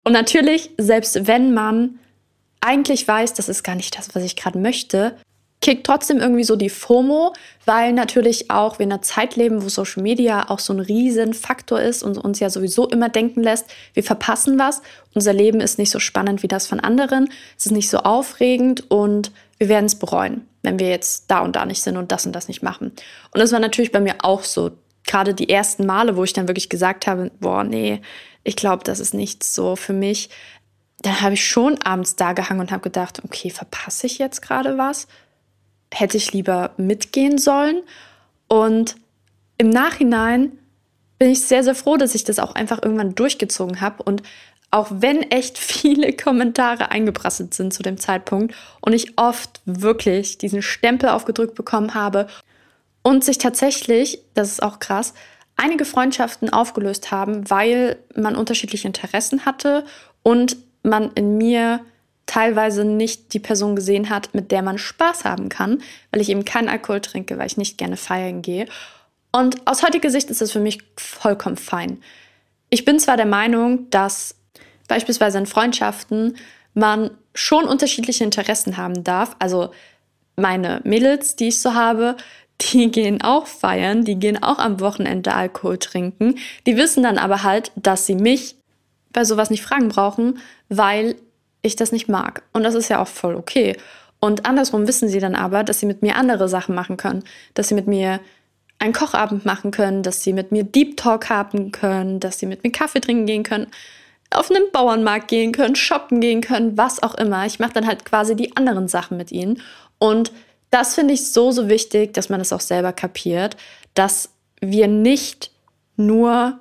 Und 0.05 0.13
natürlich, 0.13 0.71
selbst 0.77 1.27
wenn 1.27 1.53
man 1.53 1.99
eigentlich 2.61 3.07
weiß, 3.07 3.33
das 3.33 3.49
ist 3.49 3.63
gar 3.63 3.75
nicht 3.75 3.97
das, 3.97 4.15
was 4.15 4.23
ich 4.23 4.35
gerade 4.35 4.59
möchte, 4.59 5.17
kickt 5.61 5.85
trotzdem 5.85 6.17
irgendwie 6.17 6.43
so 6.43 6.55
die 6.55 6.69
FOMO, 6.69 7.33
weil 7.65 7.91
natürlich 7.91 8.49
auch 8.49 8.79
wir 8.79 8.85
in 8.85 8.93
einer 8.93 9.01
Zeit 9.01 9.35
leben, 9.35 9.61
wo 9.61 9.69
Social 9.69 10.01
Media 10.01 10.49
auch 10.49 10.59
so 10.59 10.73
ein 10.73 10.79
riesen 10.79 11.33
Faktor 11.33 11.81
ist 11.81 12.01
und 12.01 12.17
uns 12.17 12.39
ja 12.39 12.49
sowieso 12.49 12.87
immer 12.87 13.09
denken 13.09 13.43
lässt, 13.43 13.65
wir 13.93 14.03
verpassen 14.03 14.57
was, 14.57 14.81
unser 15.13 15.33
Leben 15.33 15.59
ist 15.59 15.77
nicht 15.77 15.91
so 15.91 15.99
spannend 15.99 16.43
wie 16.43 16.47
das 16.47 16.67
von 16.67 16.79
anderen, 16.79 17.29
es 17.57 17.65
ist 17.65 17.73
nicht 17.73 17.89
so 17.89 17.99
aufregend 17.99 18.89
und 18.89 19.31
wir 19.57 19.67
werden 19.67 19.85
es 19.85 19.95
bereuen, 19.95 20.47
wenn 20.63 20.79
wir 20.79 20.89
jetzt 20.89 21.29
da 21.29 21.39
und 21.41 21.55
da 21.55 21.65
nicht 21.65 21.81
sind 21.81 21.97
und 21.97 22.11
das 22.11 22.25
und 22.25 22.31
das 22.31 22.47
nicht 22.47 22.63
machen. 22.63 22.93
Und 23.31 23.39
das 23.41 23.51
war 23.51 23.59
natürlich 23.59 23.91
bei 23.91 23.99
mir 23.99 24.15
auch 24.19 24.43
so, 24.43 24.71
gerade 25.05 25.33
die 25.33 25.49
ersten 25.49 25.85
Male, 25.85 26.15
wo 26.15 26.23
ich 26.23 26.33
dann 26.33 26.47
wirklich 26.47 26.69
gesagt 26.69 27.07
habe, 27.07 27.31
boah, 27.39 27.63
nee, 27.63 28.01
ich 28.43 28.55
glaube, 28.55 28.83
das 28.83 28.99
ist 28.99 29.13
nichts 29.13 29.53
so 29.53 29.75
für 29.75 29.93
mich. 29.93 30.29
Dann 31.01 31.21
habe 31.21 31.33
ich 31.33 31.45
schon 31.45 31.81
abends 31.81 32.15
da 32.15 32.33
gehangen 32.33 32.59
und 32.59 32.71
habe 32.71 32.83
gedacht, 32.83 33.21
okay, 33.23 33.49
verpasse 33.49 34.07
ich 34.07 34.19
jetzt 34.19 34.41
gerade 34.41 34.77
was? 34.77 35.07
Hätte 35.93 36.17
ich 36.17 36.33
lieber 36.33 36.71
mitgehen 36.77 37.37
sollen. 37.37 37.81
Und 38.47 38.95
im 39.57 39.69
Nachhinein 39.69 40.57
bin 41.17 41.29
ich 41.29 41.41
sehr, 41.41 41.63
sehr 41.63 41.75
froh, 41.75 41.97
dass 41.97 42.15
ich 42.15 42.23
das 42.23 42.39
auch 42.39 42.55
einfach 42.55 42.81
irgendwann 42.81 43.15
durchgezogen 43.15 43.81
habe. 43.81 44.03
Und 44.03 44.23
auch 44.71 44.87
wenn 44.91 45.23
echt 45.23 45.57
viele 45.59 46.13
Kommentare 46.13 46.91
eingeprasselt 46.91 47.53
sind 47.53 47.73
zu 47.73 47.83
dem 47.83 47.97
Zeitpunkt 47.97 48.55
und 48.81 48.93
ich 48.93 49.17
oft 49.17 49.61
wirklich 49.65 50.37
diesen 50.37 50.61
Stempel 50.61 51.09
aufgedrückt 51.09 51.55
bekommen 51.55 51.93
habe 51.93 52.27
und 53.01 53.23
sich 53.23 53.37
tatsächlich, 53.37 54.21
das 54.33 54.51
ist 54.51 54.63
auch 54.63 54.79
krass, 54.79 55.13
einige 55.55 55.85
Freundschaften 55.85 56.49
aufgelöst 56.49 57.11
haben, 57.11 57.49
weil 57.49 57.97
man 58.15 58.35
unterschiedliche 58.35 58.87
Interessen 58.87 59.45
hatte 59.45 59.85
und 60.23 60.57
man 60.83 61.11
in 61.13 61.37
mir 61.37 61.81
teilweise 62.29 62.85
nicht 62.85 63.33
die 63.33 63.39
Person 63.39 63.75
gesehen 63.75 64.11
hat, 64.11 64.35
mit 64.35 64.51
der 64.51 64.61
man 64.61 64.77
Spaß 64.77 65.25
haben 65.25 65.49
kann, 65.49 65.81
weil 66.11 66.21
ich 66.21 66.29
eben 66.29 66.45
keinen 66.45 66.69
Alkohol 66.69 67.01
trinke, 67.01 67.39
weil 67.39 67.47
ich 67.47 67.57
nicht 67.57 67.79
gerne 67.79 67.97
feiern 67.97 68.43
gehe. 68.43 68.67
Und 69.31 69.67
aus 69.67 69.81
heutiger 69.81 70.11
Sicht 70.11 70.29
ist 70.29 70.39
das 70.39 70.51
für 70.51 70.59
mich 70.59 70.79
vollkommen 70.95 71.57
fein. 71.57 72.03
Ich 72.69 72.85
bin 72.85 72.99
zwar 72.99 73.17
der 73.17 73.25
Meinung, 73.25 73.89
dass 73.89 74.35
beispielsweise 74.87 75.39
in 75.39 75.47
Freundschaften 75.47 76.37
man 76.75 77.09
schon 77.33 77.65
unterschiedliche 77.65 78.23
Interessen 78.23 78.77
haben 78.77 79.03
darf. 79.03 79.35
Also 79.39 79.71
meine 80.35 80.81
Mädels, 80.83 81.35
die 81.35 81.47
ich 81.47 81.59
so 81.59 81.73
habe, 81.73 82.15
die 82.61 82.91
gehen 82.91 83.23
auch 83.23 83.47
feiern, 83.47 84.05
die 84.05 84.15
gehen 84.15 84.43
auch 84.43 84.59
am 84.59 84.79
Wochenende 84.79 85.33
Alkohol 85.33 85.79
trinken. 85.79 86.35
Die 86.67 86.77
wissen 86.77 87.01
dann 87.01 87.17
aber 87.17 87.41
halt, 87.41 87.71
dass 87.75 88.05
sie 88.05 88.15
mich 88.15 88.55
bei 89.13 89.23
sowas 89.23 89.49
nicht 89.49 89.63
fragen 89.63 89.89
brauchen, 89.89 90.37
weil 90.67 91.15
ich 91.61 91.75
das 91.75 91.91
nicht 91.91 92.07
mag. 92.07 92.43
Und 92.53 92.63
das 92.63 92.75
ist 92.75 92.89
ja 92.89 93.01
auch 93.01 93.07
voll 93.07 93.35
okay. 93.35 93.75
Und 94.19 94.45
andersrum 94.45 94.87
wissen 94.87 95.09
sie 95.09 95.19
dann 95.19 95.35
aber, 95.35 95.63
dass 95.63 95.79
sie 95.79 95.85
mit 95.85 96.01
mir 96.01 96.15
andere 96.15 96.49
Sachen 96.49 96.75
machen 96.75 96.97
können, 96.97 97.23
dass 97.53 97.69
sie 97.69 97.75
mit 97.75 97.87
mir 97.87 98.19
einen 98.79 98.93
Kochabend 98.93 99.45
machen 99.45 99.71
können, 99.71 100.03
dass 100.03 100.23
sie 100.23 100.33
mit 100.33 100.51
mir 100.51 100.63
Deep 100.63 100.97
Talk 100.97 101.29
haben 101.29 101.71
können, 101.71 102.19
dass 102.19 102.39
sie 102.39 102.45
mit 102.45 102.63
mir 102.63 102.71
Kaffee 102.71 103.01
trinken 103.01 103.25
gehen 103.25 103.43
können, 103.43 103.67
auf 104.31 104.49
einen 104.49 104.71
Bauernmarkt 104.71 105.27
gehen 105.27 105.51
können, 105.51 105.75
shoppen 105.75 106.21
gehen 106.21 106.41
können, 106.41 106.77
was 106.77 107.01
auch 107.01 107.15
immer. 107.15 107.45
Ich 107.45 107.59
mache 107.59 107.73
dann 107.73 107.87
halt 107.87 108.05
quasi 108.05 108.35
die 108.35 108.55
anderen 108.55 108.87
Sachen 108.87 109.17
mit 109.17 109.31
ihnen. 109.31 109.61
Und 109.97 110.31
das 110.69 110.95
finde 110.95 111.13
ich 111.13 111.31
so, 111.31 111.51
so 111.51 111.67
wichtig, 111.67 112.13
dass 112.13 112.29
man 112.29 112.39
das 112.39 112.53
auch 112.53 112.61
selber 112.61 112.93
kapiert, 112.93 113.57
dass 113.95 114.29
wir 114.61 114.87
nicht 114.87 115.51
nur 115.95 116.59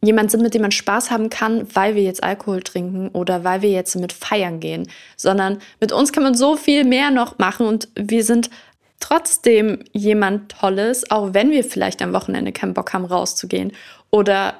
jemand 0.00 0.30
sind, 0.30 0.42
mit 0.42 0.54
dem 0.54 0.62
man 0.62 0.70
Spaß 0.70 1.10
haben 1.10 1.30
kann, 1.30 1.66
weil 1.74 1.94
wir 1.94 2.02
jetzt 2.02 2.22
Alkohol 2.22 2.62
trinken 2.62 3.08
oder 3.08 3.44
weil 3.44 3.62
wir 3.62 3.70
jetzt 3.70 3.96
mit 3.96 4.12
feiern 4.12 4.60
gehen, 4.60 4.88
sondern 5.16 5.58
mit 5.80 5.92
uns 5.92 6.12
kann 6.12 6.22
man 6.22 6.34
so 6.34 6.56
viel 6.56 6.84
mehr 6.84 7.10
noch 7.10 7.38
machen 7.38 7.66
und 7.66 7.88
wir 7.94 8.22
sind 8.22 8.50
trotzdem 9.00 9.84
jemand 9.92 10.52
Tolles, 10.52 11.10
auch 11.10 11.34
wenn 11.34 11.50
wir 11.50 11.64
vielleicht 11.64 12.02
am 12.02 12.12
Wochenende 12.12 12.52
keinen 12.52 12.74
Bock 12.74 12.92
haben, 12.92 13.04
rauszugehen 13.04 13.72
oder 14.10 14.54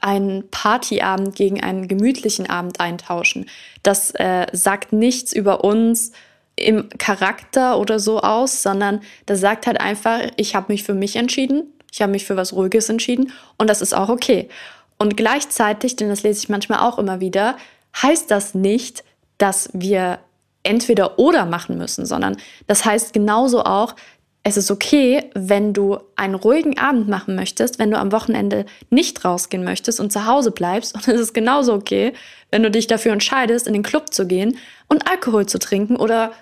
einen 0.00 0.48
Partyabend 0.50 1.34
gegen 1.34 1.62
einen 1.62 1.88
gemütlichen 1.88 2.48
Abend 2.48 2.80
eintauschen. 2.80 3.46
Das 3.82 4.10
äh, 4.12 4.46
sagt 4.52 4.92
nichts 4.92 5.32
über 5.32 5.64
uns 5.64 6.12
im 6.54 6.88
Charakter 6.98 7.78
oder 7.78 7.98
so 7.98 8.20
aus, 8.20 8.62
sondern 8.62 9.00
das 9.26 9.40
sagt 9.40 9.66
halt 9.66 9.80
einfach, 9.80 10.20
ich 10.36 10.54
habe 10.54 10.72
mich 10.72 10.84
für 10.84 10.94
mich 10.94 11.16
entschieden, 11.16 11.72
ich 11.96 12.02
habe 12.02 12.12
mich 12.12 12.26
für 12.26 12.36
was 12.36 12.52
Ruhiges 12.52 12.90
entschieden 12.90 13.32
und 13.56 13.70
das 13.70 13.80
ist 13.80 13.94
auch 13.94 14.10
okay. 14.10 14.50
Und 14.98 15.16
gleichzeitig, 15.16 15.96
denn 15.96 16.10
das 16.10 16.22
lese 16.22 16.40
ich 16.40 16.50
manchmal 16.50 16.80
auch 16.80 16.98
immer 16.98 17.20
wieder, 17.20 17.56
heißt 18.02 18.30
das 18.30 18.54
nicht, 18.54 19.02
dass 19.38 19.70
wir 19.72 20.18
entweder 20.62 21.18
oder 21.18 21.46
machen 21.46 21.78
müssen, 21.78 22.04
sondern 22.04 22.36
das 22.66 22.84
heißt 22.84 23.14
genauso 23.14 23.64
auch, 23.64 23.96
es 24.42 24.58
ist 24.58 24.70
okay, 24.70 25.30
wenn 25.34 25.72
du 25.72 25.98
einen 26.16 26.34
ruhigen 26.34 26.78
Abend 26.78 27.08
machen 27.08 27.34
möchtest, 27.34 27.78
wenn 27.78 27.90
du 27.90 27.98
am 27.98 28.12
Wochenende 28.12 28.66
nicht 28.90 29.24
rausgehen 29.24 29.64
möchtest 29.64 29.98
und 29.98 30.12
zu 30.12 30.26
Hause 30.26 30.50
bleibst. 30.50 30.94
Und 30.94 31.08
es 31.08 31.18
ist 31.18 31.32
genauso 31.32 31.72
okay, 31.72 32.12
wenn 32.50 32.62
du 32.62 32.70
dich 32.70 32.86
dafür 32.86 33.12
entscheidest, 33.12 33.66
in 33.66 33.72
den 33.72 33.82
Club 33.82 34.12
zu 34.12 34.26
gehen 34.26 34.58
und 34.86 35.10
Alkohol 35.10 35.46
zu 35.46 35.58
trinken 35.58 35.96
oder, 35.96 36.32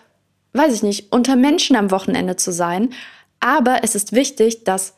weiß 0.52 0.74
ich 0.74 0.82
nicht, 0.82 1.12
unter 1.12 1.36
Menschen 1.36 1.76
am 1.76 1.92
Wochenende 1.92 2.34
zu 2.34 2.52
sein. 2.52 2.90
Aber 3.38 3.84
es 3.84 3.94
ist 3.94 4.12
wichtig, 4.12 4.64
dass 4.64 4.94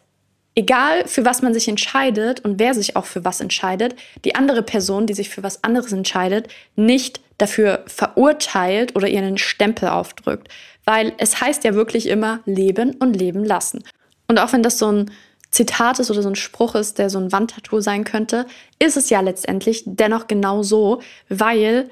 egal 0.56 1.06
für 1.06 1.24
was 1.24 1.42
man 1.42 1.54
sich 1.54 1.68
entscheidet 1.68 2.40
und 2.40 2.58
wer 2.58 2.74
sich 2.74 2.96
auch 2.96 3.04
für 3.04 3.24
was 3.24 3.40
entscheidet, 3.40 3.94
die 4.24 4.34
andere 4.34 4.62
Person, 4.62 5.06
die 5.06 5.14
sich 5.14 5.28
für 5.28 5.42
was 5.42 5.62
anderes 5.62 5.92
entscheidet, 5.92 6.48
nicht 6.74 7.20
dafür 7.38 7.84
verurteilt 7.86 8.96
oder 8.96 9.06
ihren 9.06 9.38
Stempel 9.38 9.88
aufdrückt. 9.88 10.48
Weil 10.84 11.12
es 11.18 11.40
heißt 11.40 11.64
ja 11.64 11.74
wirklich 11.74 12.08
immer 12.08 12.40
leben 12.46 12.96
und 12.96 13.14
leben 13.14 13.44
lassen. 13.44 13.84
Und 14.28 14.38
auch 14.38 14.52
wenn 14.52 14.62
das 14.62 14.78
so 14.78 14.90
ein 14.90 15.10
Zitat 15.50 15.98
ist 16.00 16.10
oder 16.10 16.22
so 16.22 16.30
ein 16.30 16.36
Spruch 16.36 16.74
ist, 16.74 16.98
der 16.98 17.10
so 17.10 17.18
ein 17.18 17.32
Wandtattoo 17.32 17.80
sein 17.80 18.04
könnte, 18.04 18.46
ist 18.78 18.96
es 18.96 19.10
ja 19.10 19.20
letztendlich 19.20 19.82
dennoch 19.86 20.26
genau 20.26 20.62
so, 20.62 21.02
weil 21.28 21.90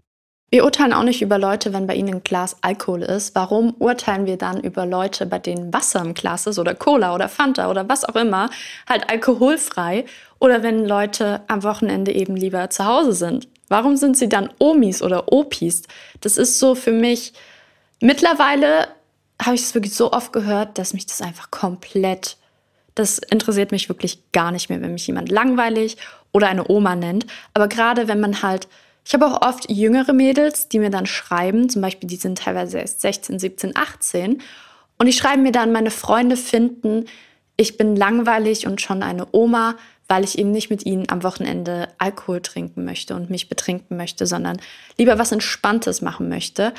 wir 0.55 0.63
urteilen 0.65 0.93
auch 0.93 1.03
nicht 1.03 1.21
über 1.21 1.37
Leute, 1.37 1.73
wenn 1.73 1.89
bei 1.89 1.97
ihnen 1.97 2.15
ein 2.15 2.23
Glas 2.23 2.59
Alkohol 2.61 3.03
ist. 3.03 3.35
Warum 3.35 3.75
urteilen 3.81 4.25
wir 4.25 4.37
dann 4.37 4.61
über 4.61 4.87
Leute, 4.87 5.27
bei 5.27 5.41
denen 5.41 5.75
Wasser 5.75 6.01
im 6.01 6.15
Glas 6.15 6.47
ist 6.47 6.61
oder 6.61 6.77
Cola 6.77 7.13
oder 7.13 7.29
Fanta 7.29 7.69
oder 7.69 7.89
was 7.89 8.05
auch 8.05 8.15
immer, 8.15 8.49
halt 8.89 9.11
alkoholfrei? 9.11 10.05
Oder 10.39 10.63
wenn 10.63 10.87
Leute 10.87 11.41
am 11.49 11.65
Wochenende 11.65 12.13
eben 12.13 12.37
lieber 12.37 12.71
zu 12.71 12.85
Hause 12.85 13.15
sind? 13.15 13.49
Warum 13.67 13.97
sind 13.97 14.17
sie 14.17 14.29
dann 14.29 14.49
Omis 14.61 15.03
oder 15.03 15.33
Opis? 15.33 15.83
Das 16.21 16.37
ist 16.37 16.61
so 16.61 16.77
für 16.77 16.93
mich, 16.93 17.33
mittlerweile 17.99 18.87
habe 19.43 19.57
ich 19.57 19.63
es 19.63 19.75
wirklich 19.75 19.95
so 19.95 20.13
oft 20.13 20.33
gehört, 20.33 20.79
dass 20.79 20.95
mich 20.95 21.07
das 21.07 21.21
einfach 21.21 21.51
komplett, 21.51 22.37
das 22.95 23.19
interessiert 23.19 23.73
mich 23.73 23.89
wirklich 23.89 24.23
gar 24.31 24.53
nicht 24.53 24.71
mehr, 24.71 24.81
wenn 24.81 24.93
mich 24.93 25.09
jemand 25.09 25.33
langweilig 25.33 25.97
oder 26.31 26.47
eine 26.47 26.71
Oma 26.71 26.95
nennt. 26.95 27.27
Aber 27.55 27.67
gerade 27.67 28.07
wenn 28.07 28.21
man 28.21 28.41
halt 28.43 28.69
ich 29.05 29.13
habe 29.13 29.27
auch 29.27 29.47
oft 29.47 29.71
jüngere 29.71 30.13
Mädels, 30.13 30.69
die 30.69 30.79
mir 30.79 30.91
dann 30.91 31.07
schreiben, 31.07 31.69
zum 31.69 31.83
Beispiel, 31.83 32.09
die 32.09 32.17
sind 32.17 32.39
teilweise 32.39 32.79
erst 32.79 33.03
16, 33.03 33.39
17, 33.39 33.77
18. 33.77 34.41
Und 34.97 35.07
die 35.07 35.13
schreiben 35.13 35.43
mir 35.43 35.53
dann, 35.53 35.73
meine 35.73 35.91
Freunde 35.91 36.37
finden, 36.37 37.07
ich 37.57 37.77
bin 37.77 37.97
langweilig 37.97 38.67
und 38.67 38.81
schon 38.81 39.03
eine 39.03 39.27
Oma, 39.33 39.77
weil 40.09 40.25
ich 40.25 40.39
eben 40.39 40.51
nicht 40.51 40.71
mit 40.71 40.87
ihnen 40.87 41.09
am 41.09 41.23
Wochenende 41.23 41.89
Alkohol 41.99 42.41
trinken 42.41 42.85
möchte 42.85 43.15
und 43.15 43.31
mich 43.31 43.49
betrinken 43.49 43.97
möchte, 43.97 44.27
sondern 44.27 44.61
lieber 44.99 45.19
was 45.19 45.33
Entspanntes 45.33 46.01
machen 46.03 46.29
möchte. 46.29 46.73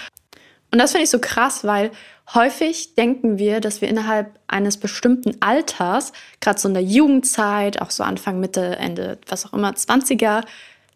Und 0.72 0.80
das 0.80 0.92
finde 0.92 1.06
ich 1.06 1.10
so 1.10 1.20
krass, 1.20 1.64
weil 1.64 1.92
häufig 2.34 2.96
denken 2.96 3.38
wir, 3.38 3.62
dass 3.62 3.82
wir 3.82 3.88
innerhalb 3.88 4.38
eines 4.48 4.78
bestimmten 4.78 5.42
Alters, 5.42 6.12
gerade 6.42 6.60
so 6.60 6.68
in 6.68 6.74
der 6.74 6.84
Jugendzeit, 6.84 7.82
auch 7.82 7.92
so 7.92 8.04
Anfang, 8.04 8.40
Mitte, 8.40 8.76
Ende, 8.76 9.18
was 9.28 9.46
auch 9.46 9.54
immer, 9.54 9.72
20er, 9.72 10.44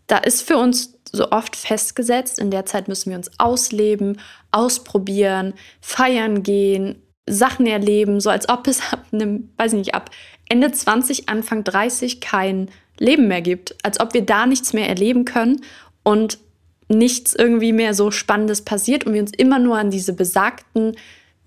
da 0.10 0.18
ist 0.18 0.42
für 0.42 0.58
uns 0.58 1.00
so 1.12 1.32
oft 1.32 1.56
festgesetzt. 1.56 2.40
In 2.40 2.52
der 2.52 2.66
Zeit 2.66 2.88
müssen 2.88 3.12
wir 3.12 3.18
uns 3.18 3.32
ausleben, 3.38 4.20
ausprobieren, 4.52 5.54
feiern 5.82 6.44
gehen, 6.44 7.02
Sachen 7.28 7.68
erleben, 7.68 8.20
so 8.20 8.30
als 8.30 8.50
ob 8.50 8.68
es 8.68 8.82
ab 8.92 9.06
einem, 9.12 9.52
weiß 9.58 9.74
nicht, 9.74 9.94
ab 9.94 10.10
Ende 10.50 10.72
20, 10.72 11.30
Anfang 11.30 11.64
30 11.64 12.22
kein 12.22 12.70
Leben 12.98 13.28
mehr 13.28 13.42
gibt. 13.42 13.76
Als 13.84 14.00
ob 14.00 14.14
wir 14.14 14.26
da 14.26 14.46
nichts 14.46 14.74
mehr 14.74 14.90
erleben 14.90 15.26
können 15.26 15.62
und 16.04 16.40
nichts 16.88 17.36
irgendwie 17.36 17.72
mehr 17.72 17.94
so 17.94 18.10
Spannendes 18.10 18.64
passiert 18.64 19.06
und 19.06 19.14
wir 19.14 19.22
uns 19.22 19.32
immer 19.32 19.60
nur 19.60 19.78
an 19.78 19.92
diese 19.92 20.14
besagten 20.14 20.96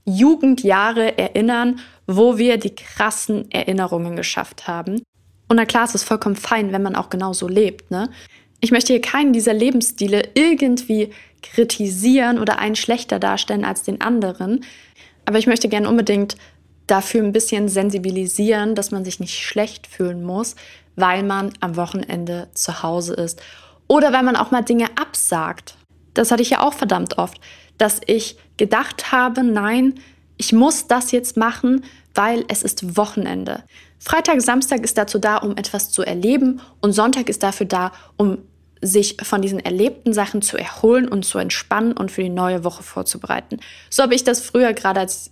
Jugendjahre 0.05 1.19
erinnern, 1.19 1.81
wo 2.07 2.39
wir 2.39 2.59
die 2.59 2.75
krassen 2.75 3.51
Erinnerungen 3.51 4.15
geschafft 4.15 4.69
haben. 4.69 5.03
Und 5.49 5.57
na 5.57 5.65
klar, 5.65 5.85
es 5.85 5.95
ist 5.95 6.05
vollkommen 6.05 6.37
fein, 6.37 6.73
wenn 6.73 6.83
man 6.83 6.97
auch 6.97 7.11
genauso 7.11 7.49
lebt. 7.49 7.91
Ne? 7.91 8.09
Ich 8.65 8.71
möchte 8.71 8.93
hier 8.93 9.03
keinen 9.03 9.33
dieser 9.33 9.53
Lebensstile 9.53 10.31
irgendwie 10.35 11.11
kritisieren 11.43 12.39
oder 12.39 12.61
einen 12.61 12.77
schlechter 12.77 13.19
darstellen 13.19 13.65
als 13.65 13.83
den 13.83 14.01
anderen. 14.01 14.65
Aber 15.25 15.39
ich 15.39 15.49
möchte 15.49 15.69
gerne 15.69 15.89
unbedingt 15.89 16.37
dafür 16.87 17.25
ein 17.25 17.33
bisschen 17.33 17.69
sensibilisieren, 17.69 18.77
dass 18.77 18.93
man 18.93 19.05
sich 19.05 19.19
nicht 19.19 19.37
schlecht 19.37 19.89
fühlen 19.89 20.23
muss, 20.23 20.55
weil 20.95 21.25
man 21.25 21.53
am 21.59 21.77
Wochenende 21.77 22.51
zu 22.55 22.85
Hause 22.85 23.15
ist. 23.15 23.43
Oder 23.89 24.13
weil 24.13 24.23
man 24.23 24.37
auch 24.37 24.53
mal 24.53 24.63
Dinge 24.63 24.87
absagt. 24.95 25.77
Das 26.15 26.31
hatte 26.31 26.43
ich 26.43 26.51
ja 26.51 26.61
auch 26.61 26.75
verdammt 26.75 27.19
oft, 27.19 27.41
dass 27.79 28.01
ich 28.07 28.37
gedacht 28.59 29.11
habe, 29.11 29.43
nein, 29.43 29.95
ich 30.37 30.53
muss 30.53 30.87
das 30.87 31.11
jetzt 31.11 31.37
machen, 31.37 31.85
weil 32.15 32.45
es 32.47 32.63
ist 32.63 32.97
Wochenende. 32.97 33.65
Freitag, 33.99 34.41
Samstag 34.41 34.85
ist 34.85 34.99
dazu 34.99 35.19
da, 35.19 35.39
um 35.39 35.57
etwas 35.57 35.91
zu 35.91 36.03
erleben 36.03 36.61
und 36.81 36.93
Sonntag 36.93 37.29
ist 37.29 37.43
dafür 37.43 37.67
da, 37.67 37.93
um 38.17 38.39
sich 38.83 39.17
von 39.23 39.41
diesen 39.41 39.61
erlebten 39.61 40.13
Sachen 40.13 40.43
zu 40.43 40.59
erholen 40.59 41.09
und 41.09 41.25
zu 41.25 41.39
entspannen 41.39 41.93
und 41.93 42.11
für 42.11 42.23
die 42.23 42.29
neue 42.29 42.65
Woche 42.65 42.83
vorzubereiten. 42.83 43.61
So 43.89 44.03
habe 44.03 44.15
ich 44.15 44.25
das 44.25 44.41
früher 44.41 44.73
gerade 44.73 45.01
als 45.01 45.31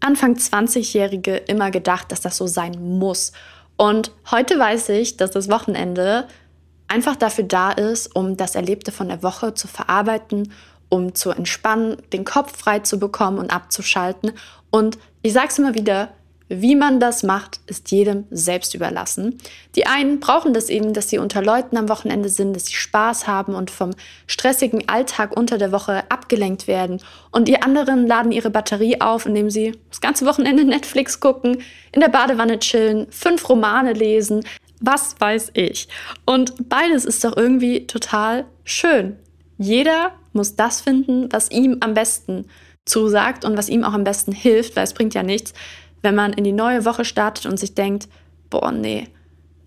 Anfang 0.00 0.34
20-Jährige 0.34 1.36
immer 1.36 1.70
gedacht, 1.70 2.10
dass 2.10 2.20
das 2.20 2.36
so 2.36 2.46
sein 2.46 2.98
muss. 2.98 3.32
Und 3.76 4.10
heute 4.30 4.58
weiß 4.58 4.88
ich, 4.90 5.16
dass 5.16 5.30
das 5.30 5.48
Wochenende 5.48 6.26
einfach 6.88 7.16
dafür 7.16 7.44
da 7.44 7.70
ist, 7.70 8.14
um 8.16 8.36
das 8.36 8.56
Erlebte 8.56 8.92
von 8.92 9.08
der 9.08 9.22
Woche 9.22 9.54
zu 9.54 9.68
verarbeiten, 9.68 10.52
um 10.88 11.14
zu 11.14 11.30
entspannen, 11.30 11.96
den 12.12 12.24
Kopf 12.24 12.58
frei 12.58 12.80
zu 12.80 12.98
bekommen 12.98 13.38
und 13.38 13.52
abzuschalten. 13.52 14.32
Und 14.70 14.98
ich 15.22 15.32
sage 15.32 15.48
es 15.48 15.58
immer 15.58 15.74
wieder, 15.74 16.08
wie 16.52 16.74
man 16.74 16.98
das 16.98 17.22
macht, 17.22 17.60
ist 17.68 17.92
jedem 17.92 18.24
selbst 18.32 18.74
überlassen. 18.74 19.38
Die 19.76 19.86
einen 19.86 20.18
brauchen 20.18 20.52
das 20.52 20.68
eben, 20.68 20.92
dass 20.92 21.08
sie 21.08 21.18
unter 21.18 21.42
Leuten 21.42 21.76
am 21.76 21.88
Wochenende 21.88 22.28
sind, 22.28 22.54
dass 22.54 22.66
sie 22.66 22.74
Spaß 22.74 23.28
haben 23.28 23.54
und 23.54 23.70
vom 23.70 23.90
stressigen 24.26 24.88
Alltag 24.88 25.36
unter 25.36 25.58
der 25.58 25.70
Woche 25.70 26.02
abgelenkt 26.10 26.66
werden. 26.66 27.00
Und 27.30 27.46
die 27.46 27.62
anderen 27.62 28.04
laden 28.04 28.32
ihre 28.32 28.50
Batterie 28.50 29.00
auf, 29.00 29.26
indem 29.26 29.48
sie 29.48 29.78
das 29.90 30.00
ganze 30.00 30.26
Wochenende 30.26 30.64
Netflix 30.64 31.20
gucken, 31.20 31.62
in 31.92 32.00
der 32.00 32.08
Badewanne 32.08 32.58
chillen, 32.58 33.06
fünf 33.10 33.48
Romane 33.48 33.92
lesen, 33.92 34.42
was 34.80 35.14
weiß 35.20 35.52
ich. 35.54 35.86
Und 36.26 36.68
beides 36.68 37.04
ist 37.04 37.22
doch 37.22 37.36
irgendwie 37.36 37.86
total 37.86 38.44
schön. 38.64 39.16
Jeder 39.56 40.14
muss 40.32 40.56
das 40.56 40.80
finden, 40.80 41.28
was 41.30 41.50
ihm 41.52 41.76
am 41.78 41.94
besten 41.94 42.46
zusagt 42.86 43.44
und 43.44 43.56
was 43.56 43.68
ihm 43.68 43.84
auch 43.84 43.92
am 43.92 44.04
besten 44.04 44.32
hilft, 44.32 44.76
weil 44.76 44.84
es 44.84 44.94
bringt 44.94 45.14
ja 45.14 45.22
nichts, 45.22 45.52
wenn 46.02 46.14
man 46.14 46.32
in 46.32 46.44
die 46.44 46.52
neue 46.52 46.84
Woche 46.84 47.04
startet 47.04 47.46
und 47.46 47.58
sich 47.58 47.74
denkt, 47.74 48.08
boah, 48.48 48.72
nee, 48.72 49.08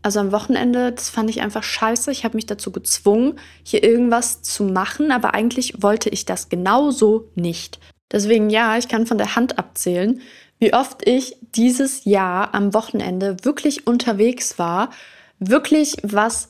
also 0.04 0.20
am 0.20 0.34
Wochenende, 0.34 0.92
das 0.92 1.10
fand 1.10 1.30
ich 1.30 1.42
einfach 1.42 1.64
scheiße. 1.64 2.12
Ich 2.12 2.26
habe 2.26 2.36
mich 2.36 2.46
dazu 2.46 2.72
gezwungen, 2.72 3.40
hier 3.64 3.84
irgendwas 3.84 4.42
zu 4.42 4.66
machen, 4.66 5.12
aber 5.12 5.34
eigentlich 5.34 5.82
wollte 5.82 6.10
ich 6.10 6.26
das 6.26 6.50
genauso 6.50 7.30
nicht. 7.36 7.80
Deswegen 8.12 8.50
ja, 8.50 8.78
ich 8.78 8.90
kann 8.90 9.08
von 9.08 9.18
der 9.18 9.36
Hand 9.36 9.58
abzählen, 9.58 10.22
wie 10.60 10.74
oft 10.74 11.08
ich 11.08 11.38
dieses 11.56 12.06
Jahr 12.06 12.54
am 12.54 12.74
Wochenende 12.74 13.38
wirklich 13.44 13.88
unterwegs 13.88 14.60
war, 14.60 14.92
wirklich 15.40 15.96
was 16.04 16.50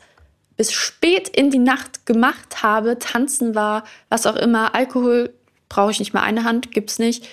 bis 0.58 0.72
spät 0.72 1.30
in 1.30 1.52
die 1.52 1.60
Nacht 1.60 2.06
gemacht 2.06 2.64
habe, 2.64 3.00
tanzen 3.00 3.56
war, 3.56 3.84
was 4.10 4.26
auch 4.26 4.36
immer, 4.36 4.76
Alkohol 4.76 5.34
brauche 5.70 5.92
ich 5.92 6.00
nicht 6.00 6.14
mal 6.14 6.22
eine 6.22 6.44
Hand, 6.44 6.72
gibt's 6.72 7.00
nicht. 7.00 7.28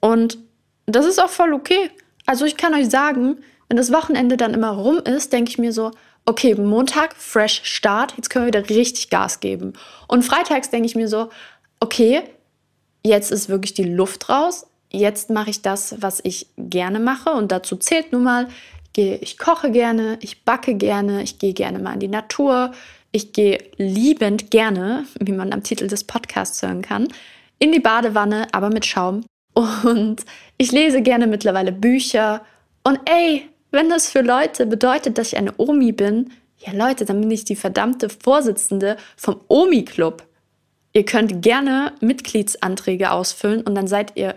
Und 0.00 0.38
das 0.86 1.06
ist 1.06 1.22
auch 1.22 1.30
voll 1.30 1.52
okay. 1.52 1.90
Also 2.26 2.44
ich 2.44 2.56
kann 2.56 2.74
euch 2.74 2.88
sagen, 2.90 3.38
wenn 3.68 3.76
das 3.76 3.92
Wochenende 3.92 4.36
dann 4.36 4.54
immer 4.54 4.70
rum 4.70 4.98
ist, 4.98 5.32
denke 5.32 5.50
ich 5.50 5.58
mir 5.58 5.72
so, 5.72 5.92
okay, 6.26 6.54
Montag, 6.54 7.14
fresh 7.16 7.62
Start, 7.64 8.14
jetzt 8.16 8.30
können 8.30 8.46
wir 8.46 8.52
wieder 8.52 8.68
richtig 8.68 9.10
Gas 9.10 9.40
geben. 9.40 9.72
Und 10.06 10.24
freitags 10.24 10.70
denke 10.70 10.86
ich 10.86 10.96
mir 10.96 11.08
so, 11.08 11.30
okay, 11.80 12.22
jetzt 13.04 13.30
ist 13.30 13.48
wirklich 13.48 13.74
die 13.74 13.84
Luft 13.84 14.28
raus. 14.28 14.66
Jetzt 14.90 15.30
mache 15.30 15.50
ich 15.50 15.62
das, 15.62 15.96
was 16.00 16.20
ich 16.24 16.48
gerne 16.56 17.00
mache. 17.00 17.30
Und 17.30 17.52
dazu 17.52 17.76
zählt 17.76 18.12
nun 18.12 18.24
mal, 18.24 18.48
ich 18.96 19.38
koche 19.38 19.70
gerne, 19.70 20.18
ich 20.20 20.44
backe 20.44 20.74
gerne, 20.74 21.22
ich 21.22 21.38
gehe 21.38 21.54
gerne 21.54 21.78
mal 21.78 21.94
in 21.94 22.00
die 22.00 22.08
Natur, 22.08 22.72
ich 23.12 23.32
gehe 23.32 23.58
liebend 23.76 24.50
gerne, 24.50 25.06
wie 25.18 25.32
man 25.32 25.52
am 25.52 25.62
Titel 25.62 25.86
des 25.86 26.04
Podcasts 26.04 26.60
hören 26.62 26.82
kann, 26.82 27.08
in 27.58 27.72
die 27.72 27.80
Badewanne, 27.80 28.48
aber 28.52 28.68
mit 28.68 28.84
Schaum. 28.84 29.24
Und 29.54 30.24
ich 30.58 30.72
lese 30.72 31.02
gerne 31.02 31.26
mittlerweile 31.26 31.72
Bücher. 31.72 32.44
Und 32.82 33.00
ey, 33.04 33.48
wenn 33.70 33.88
das 33.88 34.10
für 34.10 34.22
Leute 34.22 34.66
bedeutet, 34.66 35.18
dass 35.18 35.28
ich 35.28 35.38
eine 35.38 35.54
Omi 35.56 35.92
bin, 35.92 36.30
Ja, 36.58 36.72
Leute, 36.72 37.06
dann 37.06 37.20
bin 37.20 37.30
ich 37.30 37.44
die 37.44 37.56
verdammte 37.56 38.08
Vorsitzende 38.10 38.96
vom 39.16 39.40
Omi-Club. 39.48 40.24
Ihr 40.92 41.04
könnt 41.04 41.40
gerne 41.40 41.92
Mitgliedsanträge 42.00 43.12
ausfüllen 43.12 43.62
und 43.62 43.74
dann 43.74 43.86
seid 43.86 44.16
ihr 44.16 44.34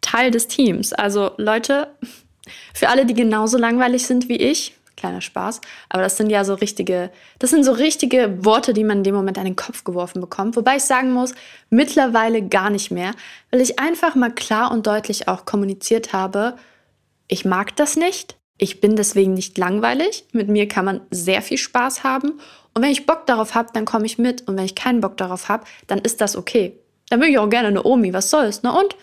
Teil 0.00 0.30
des 0.30 0.46
Teams. 0.46 0.92
Also 0.92 1.32
Leute, 1.36 1.88
für 2.74 2.88
alle, 2.88 3.06
die 3.06 3.14
genauso 3.14 3.58
langweilig 3.58 4.06
sind 4.06 4.28
wie 4.28 4.36
ich, 4.36 4.76
kleiner 5.04 5.20
Spaß, 5.20 5.60
aber 5.90 6.02
das 6.02 6.16
sind 6.16 6.30
ja 6.30 6.44
so 6.44 6.54
richtige, 6.54 7.10
das 7.38 7.50
sind 7.50 7.62
so 7.62 7.72
richtige 7.72 8.42
Worte, 8.42 8.72
die 8.72 8.84
man 8.84 8.98
in 8.98 9.04
dem 9.04 9.14
Moment 9.14 9.36
an 9.36 9.44
den 9.44 9.54
Kopf 9.54 9.84
geworfen 9.84 10.22
bekommt. 10.22 10.56
Wobei 10.56 10.76
ich 10.76 10.84
sagen 10.84 11.12
muss, 11.12 11.34
mittlerweile 11.68 12.40
gar 12.40 12.70
nicht 12.70 12.90
mehr, 12.90 13.10
weil 13.50 13.60
ich 13.60 13.78
einfach 13.78 14.14
mal 14.14 14.30
klar 14.30 14.72
und 14.72 14.86
deutlich 14.86 15.28
auch 15.28 15.44
kommuniziert 15.44 16.14
habe, 16.14 16.56
ich 17.28 17.44
mag 17.44 17.76
das 17.76 17.96
nicht, 17.96 18.36
ich 18.56 18.80
bin 18.80 18.96
deswegen 18.96 19.34
nicht 19.34 19.58
langweilig, 19.58 20.24
mit 20.32 20.48
mir 20.48 20.68
kann 20.68 20.86
man 20.86 21.02
sehr 21.10 21.42
viel 21.42 21.58
Spaß 21.58 22.02
haben 22.02 22.40
und 22.72 22.82
wenn 22.82 22.90
ich 22.90 23.04
Bock 23.04 23.26
darauf 23.26 23.54
habe, 23.54 23.68
dann 23.74 23.84
komme 23.84 24.06
ich 24.06 24.16
mit 24.16 24.48
und 24.48 24.56
wenn 24.56 24.64
ich 24.64 24.74
keinen 24.74 25.02
Bock 25.02 25.18
darauf 25.18 25.50
habe, 25.50 25.64
dann 25.86 25.98
ist 25.98 26.22
das 26.22 26.34
okay. 26.34 26.78
Dann 27.10 27.20
will 27.20 27.28
ich 27.28 27.38
auch 27.38 27.50
gerne 27.50 27.68
eine 27.68 27.84
Omi, 27.84 28.14
was 28.14 28.30
soll's, 28.30 28.62
ne? 28.62 28.72
Und 28.72 28.96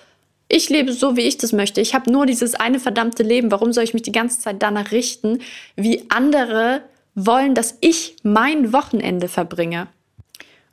ich 0.52 0.70
lebe 0.70 0.92
so, 0.92 1.16
wie 1.16 1.22
ich 1.22 1.38
das 1.38 1.54
möchte. 1.54 1.82
Ich 1.82 1.96
habe 1.96 2.12
nur 2.12 2.26
dieses 2.26 2.56
eine 2.56 2.80
verdammte 2.80 3.24
Leben. 3.24 3.52
Warum 3.52 3.72
soll 3.72 3.86
ich 3.86 3.94
mich 3.94 4.04
die 4.04 4.12
ganze 4.12 4.40
Zeit 4.40 4.62
danach 4.62 4.92
richten, 4.92 5.40
wie 5.76 6.06
andere 6.10 6.82
wollen, 7.16 7.56
dass 7.56 7.78
ich 7.80 8.18
mein 8.24 8.74
Wochenende 8.74 9.30
verbringe? 9.30 9.88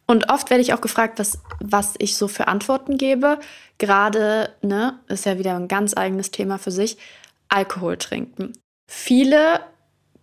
Und 0.07 0.31
oft 0.31 0.51
werde 0.51 0.63
ich 0.63 0.73
auch 0.73 0.81
gefragt, 0.81 1.19
was, 1.19 1.39
was 1.61 1.95
ich 1.99 2.17
so 2.17 2.29
für 2.29 2.49
Antworten 2.49 2.99
gebe. 2.99 3.39
Gerade, 3.79 4.55
ne, 4.63 4.99
ist 5.07 5.27
ja 5.27 5.39
wieder 5.39 5.55
ein 5.55 5.69
ganz 5.69 5.97
eigenes 5.97 6.31
Thema 6.31 6.59
für 6.59 6.73
sich, 6.73 6.97
Alkohol 7.49 7.99
trinken. 7.99 8.55
Viele 8.91 9.61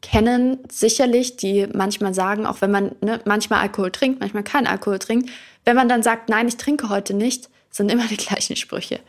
kennen 0.02 0.60
sicherlich, 0.70 1.38
die 1.38 1.68
manchmal 1.74 2.14
sagen, 2.14 2.46
auch 2.46 2.62
wenn 2.62 2.72
man 2.72 2.96
ne, 3.02 3.22
manchmal 3.26 3.62
Alkohol 3.62 3.92
trinkt, 3.92 4.20
manchmal 4.20 4.44
kein 4.44 4.68
Alkohol 4.68 5.00
trinkt, 5.00 5.30
wenn 5.64 5.76
man 5.76 5.88
dann 5.88 6.04
sagt, 6.04 6.30
nein, 6.30 6.48
ich 6.48 6.58
trinke 6.58 6.90
heute 6.90 7.14
nicht, 7.14 7.50
sind 7.70 7.90
immer 7.90 8.08
die 8.08 8.18
gleichen 8.18 8.56
Sprüche. 8.56 9.00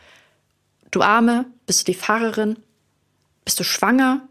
Du 0.91 1.01
Arme, 1.01 1.45
bist 1.65 1.81
du 1.81 1.91
die 1.91 1.97
Fahrerin? 1.97 2.57
Bist 3.45 3.59
du 3.59 3.63
schwanger? 3.63 4.27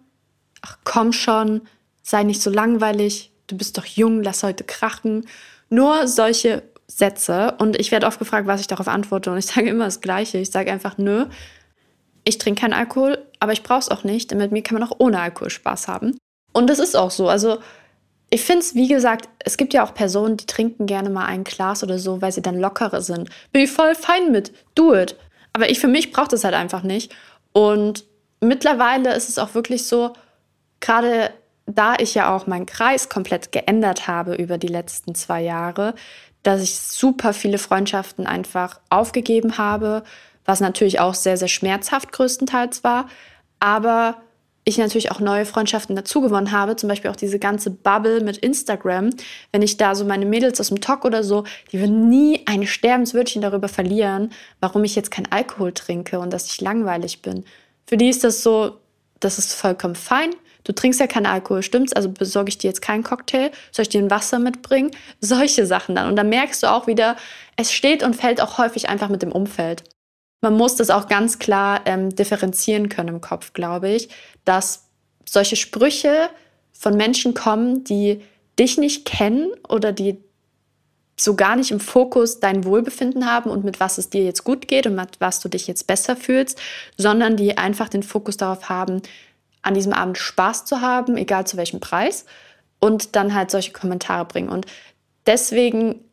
Ach 0.62 0.78
komm 0.84 1.12
schon, 1.12 1.62
sei 2.02 2.22
nicht 2.22 2.42
so 2.42 2.50
langweilig, 2.50 3.32
du 3.46 3.56
bist 3.56 3.78
doch 3.78 3.84
jung, 3.84 4.22
lass 4.22 4.42
heute 4.42 4.64
krachen. 4.64 5.26
Nur 5.68 6.08
solche 6.08 6.62
Sätze 6.86 7.54
und 7.58 7.78
ich 7.78 7.90
werde 7.90 8.06
oft 8.06 8.18
gefragt, 8.18 8.46
was 8.46 8.60
ich 8.60 8.66
darauf 8.66 8.88
antworte 8.88 9.30
und 9.30 9.38
ich 9.38 9.46
sage 9.54 9.68
immer 9.68 9.84
das 9.84 10.00
Gleiche. 10.00 10.38
Ich 10.38 10.50
sage 10.50 10.72
einfach, 10.72 10.98
nö, 10.98 11.26
ich 12.24 12.38
trinke 12.38 12.62
keinen 12.62 12.72
Alkohol, 12.72 13.18
aber 13.38 13.52
ich 13.52 13.62
brauche 13.62 13.80
es 13.80 13.88
auch 13.88 14.04
nicht, 14.04 14.30
denn 14.30 14.38
mit 14.38 14.52
mir 14.52 14.62
kann 14.62 14.78
man 14.78 14.88
auch 14.88 14.96
ohne 14.98 15.20
Alkohol 15.20 15.50
Spaß 15.50 15.88
haben. 15.88 16.18
Und 16.52 16.68
das 16.68 16.78
ist 16.78 16.96
auch 16.96 17.10
so. 17.10 17.28
Also 17.28 17.58
ich 18.30 18.42
finde 18.42 18.60
es, 18.60 18.74
wie 18.74 18.88
gesagt, 18.88 19.28
es 19.38 19.56
gibt 19.56 19.74
ja 19.74 19.84
auch 19.84 19.94
Personen, 19.94 20.36
die 20.36 20.46
trinken 20.46 20.86
gerne 20.86 21.10
mal 21.10 21.26
ein 21.26 21.44
Glas 21.44 21.84
oder 21.84 21.98
so, 21.98 22.20
weil 22.22 22.32
sie 22.32 22.42
dann 22.42 22.58
lockerer 22.58 23.00
sind. 23.00 23.30
Bin 23.52 23.62
ich 23.62 23.70
voll 23.70 23.94
fein 23.94 24.32
mit, 24.32 24.52
do 24.74 24.94
it. 24.94 25.16
Aber 25.56 25.70
ich 25.70 25.80
für 25.80 25.88
mich 25.88 26.12
brauche 26.12 26.28
das 26.28 26.44
halt 26.44 26.52
einfach 26.52 26.82
nicht. 26.82 27.16
Und 27.54 28.04
mittlerweile 28.42 29.14
ist 29.14 29.30
es 29.30 29.38
auch 29.38 29.54
wirklich 29.54 29.86
so, 29.86 30.12
gerade 30.80 31.30
da 31.64 31.94
ich 31.98 32.14
ja 32.14 32.36
auch 32.36 32.46
meinen 32.46 32.66
Kreis 32.66 33.08
komplett 33.08 33.52
geändert 33.52 34.06
habe 34.06 34.34
über 34.34 34.58
die 34.58 34.66
letzten 34.66 35.14
zwei 35.14 35.40
Jahre, 35.40 35.94
dass 36.42 36.60
ich 36.60 36.78
super 36.78 37.32
viele 37.32 37.56
Freundschaften 37.56 38.26
einfach 38.26 38.80
aufgegeben 38.90 39.56
habe, 39.56 40.02
was 40.44 40.60
natürlich 40.60 41.00
auch 41.00 41.14
sehr, 41.14 41.38
sehr 41.38 41.48
schmerzhaft 41.48 42.12
größtenteils 42.12 42.84
war. 42.84 43.08
Aber 43.58 44.18
ich 44.68 44.78
natürlich 44.78 45.12
auch 45.12 45.20
neue 45.20 45.46
Freundschaften 45.46 45.94
dazugewonnen 45.94 46.50
habe, 46.50 46.74
zum 46.74 46.88
Beispiel 46.88 47.10
auch 47.10 47.16
diese 47.16 47.38
ganze 47.38 47.70
Bubble 47.70 48.20
mit 48.20 48.38
Instagram. 48.38 49.10
Wenn 49.52 49.62
ich 49.62 49.76
da 49.76 49.94
so 49.94 50.04
meine 50.04 50.26
Mädels 50.26 50.60
aus 50.60 50.68
dem 50.68 50.80
Talk 50.80 51.04
oder 51.04 51.22
so, 51.22 51.44
die 51.70 51.78
würden 51.78 52.08
nie 52.08 52.42
ein 52.46 52.66
Sterbenswörtchen 52.66 53.42
darüber 53.42 53.68
verlieren, 53.68 54.32
warum 54.58 54.82
ich 54.82 54.96
jetzt 54.96 55.12
keinen 55.12 55.30
Alkohol 55.30 55.72
trinke 55.72 56.18
und 56.18 56.32
dass 56.32 56.50
ich 56.50 56.60
langweilig 56.60 57.22
bin. 57.22 57.44
Für 57.86 57.96
die 57.96 58.08
ist 58.08 58.24
das 58.24 58.42
so, 58.42 58.78
das 59.20 59.38
ist 59.38 59.54
vollkommen 59.54 59.94
fein. 59.94 60.30
Du 60.64 60.72
trinkst 60.72 60.98
ja 60.98 61.06
keinen 61.06 61.26
Alkohol, 61.26 61.62
stimmt's? 61.62 61.92
Also 61.92 62.08
besorge 62.10 62.48
ich 62.48 62.58
dir 62.58 62.66
jetzt 62.66 62.82
keinen 62.82 63.04
Cocktail? 63.04 63.52
Soll 63.70 63.84
ich 63.84 63.88
dir 63.88 64.02
ein 64.02 64.10
Wasser 64.10 64.40
mitbringen? 64.40 64.90
Solche 65.20 65.64
Sachen 65.64 65.94
dann. 65.94 66.08
Und 66.08 66.16
dann 66.16 66.28
merkst 66.28 66.64
du 66.64 66.66
auch 66.66 66.88
wieder, 66.88 67.14
es 67.56 67.72
steht 67.72 68.02
und 68.02 68.16
fällt 68.16 68.40
auch 68.40 68.58
häufig 68.58 68.88
einfach 68.88 69.10
mit 69.10 69.22
dem 69.22 69.30
Umfeld 69.30 69.84
man 70.40 70.54
muss 70.54 70.76
das 70.76 70.90
auch 70.90 71.08
ganz 71.08 71.38
klar 71.38 71.80
ähm, 71.86 72.14
differenzieren 72.14 72.88
können 72.88 73.08
im 73.08 73.20
Kopf, 73.20 73.52
glaube 73.52 73.88
ich, 73.88 74.08
dass 74.44 74.84
solche 75.24 75.56
Sprüche 75.56 76.30
von 76.72 76.96
Menschen 76.96 77.34
kommen, 77.34 77.84
die 77.84 78.22
dich 78.58 78.78
nicht 78.78 79.04
kennen 79.04 79.50
oder 79.68 79.92
die 79.92 80.18
so 81.18 81.34
gar 81.34 81.56
nicht 81.56 81.70
im 81.70 81.80
Fokus 81.80 82.40
dein 82.40 82.64
Wohlbefinden 82.64 83.26
haben 83.26 83.50
und 83.50 83.64
mit 83.64 83.80
was 83.80 83.96
es 83.96 84.10
dir 84.10 84.22
jetzt 84.22 84.44
gut 84.44 84.68
geht 84.68 84.86
und 84.86 84.94
mit 84.94 85.18
was 85.18 85.40
du 85.40 85.48
dich 85.48 85.66
jetzt 85.66 85.86
besser 85.86 86.14
fühlst, 86.14 86.60
sondern 86.98 87.36
die 87.36 87.56
einfach 87.56 87.88
den 87.88 88.02
Fokus 88.02 88.36
darauf 88.36 88.68
haben, 88.68 89.00
an 89.62 89.74
diesem 89.74 89.94
Abend 89.94 90.18
Spaß 90.18 90.66
zu 90.66 90.82
haben, 90.82 91.16
egal 91.16 91.46
zu 91.46 91.56
welchem 91.56 91.80
Preis, 91.80 92.26
und 92.78 93.16
dann 93.16 93.34
halt 93.34 93.50
solche 93.50 93.72
Kommentare 93.72 94.26
bringen. 94.26 94.50
Und 94.50 94.66
deswegen 95.26 96.05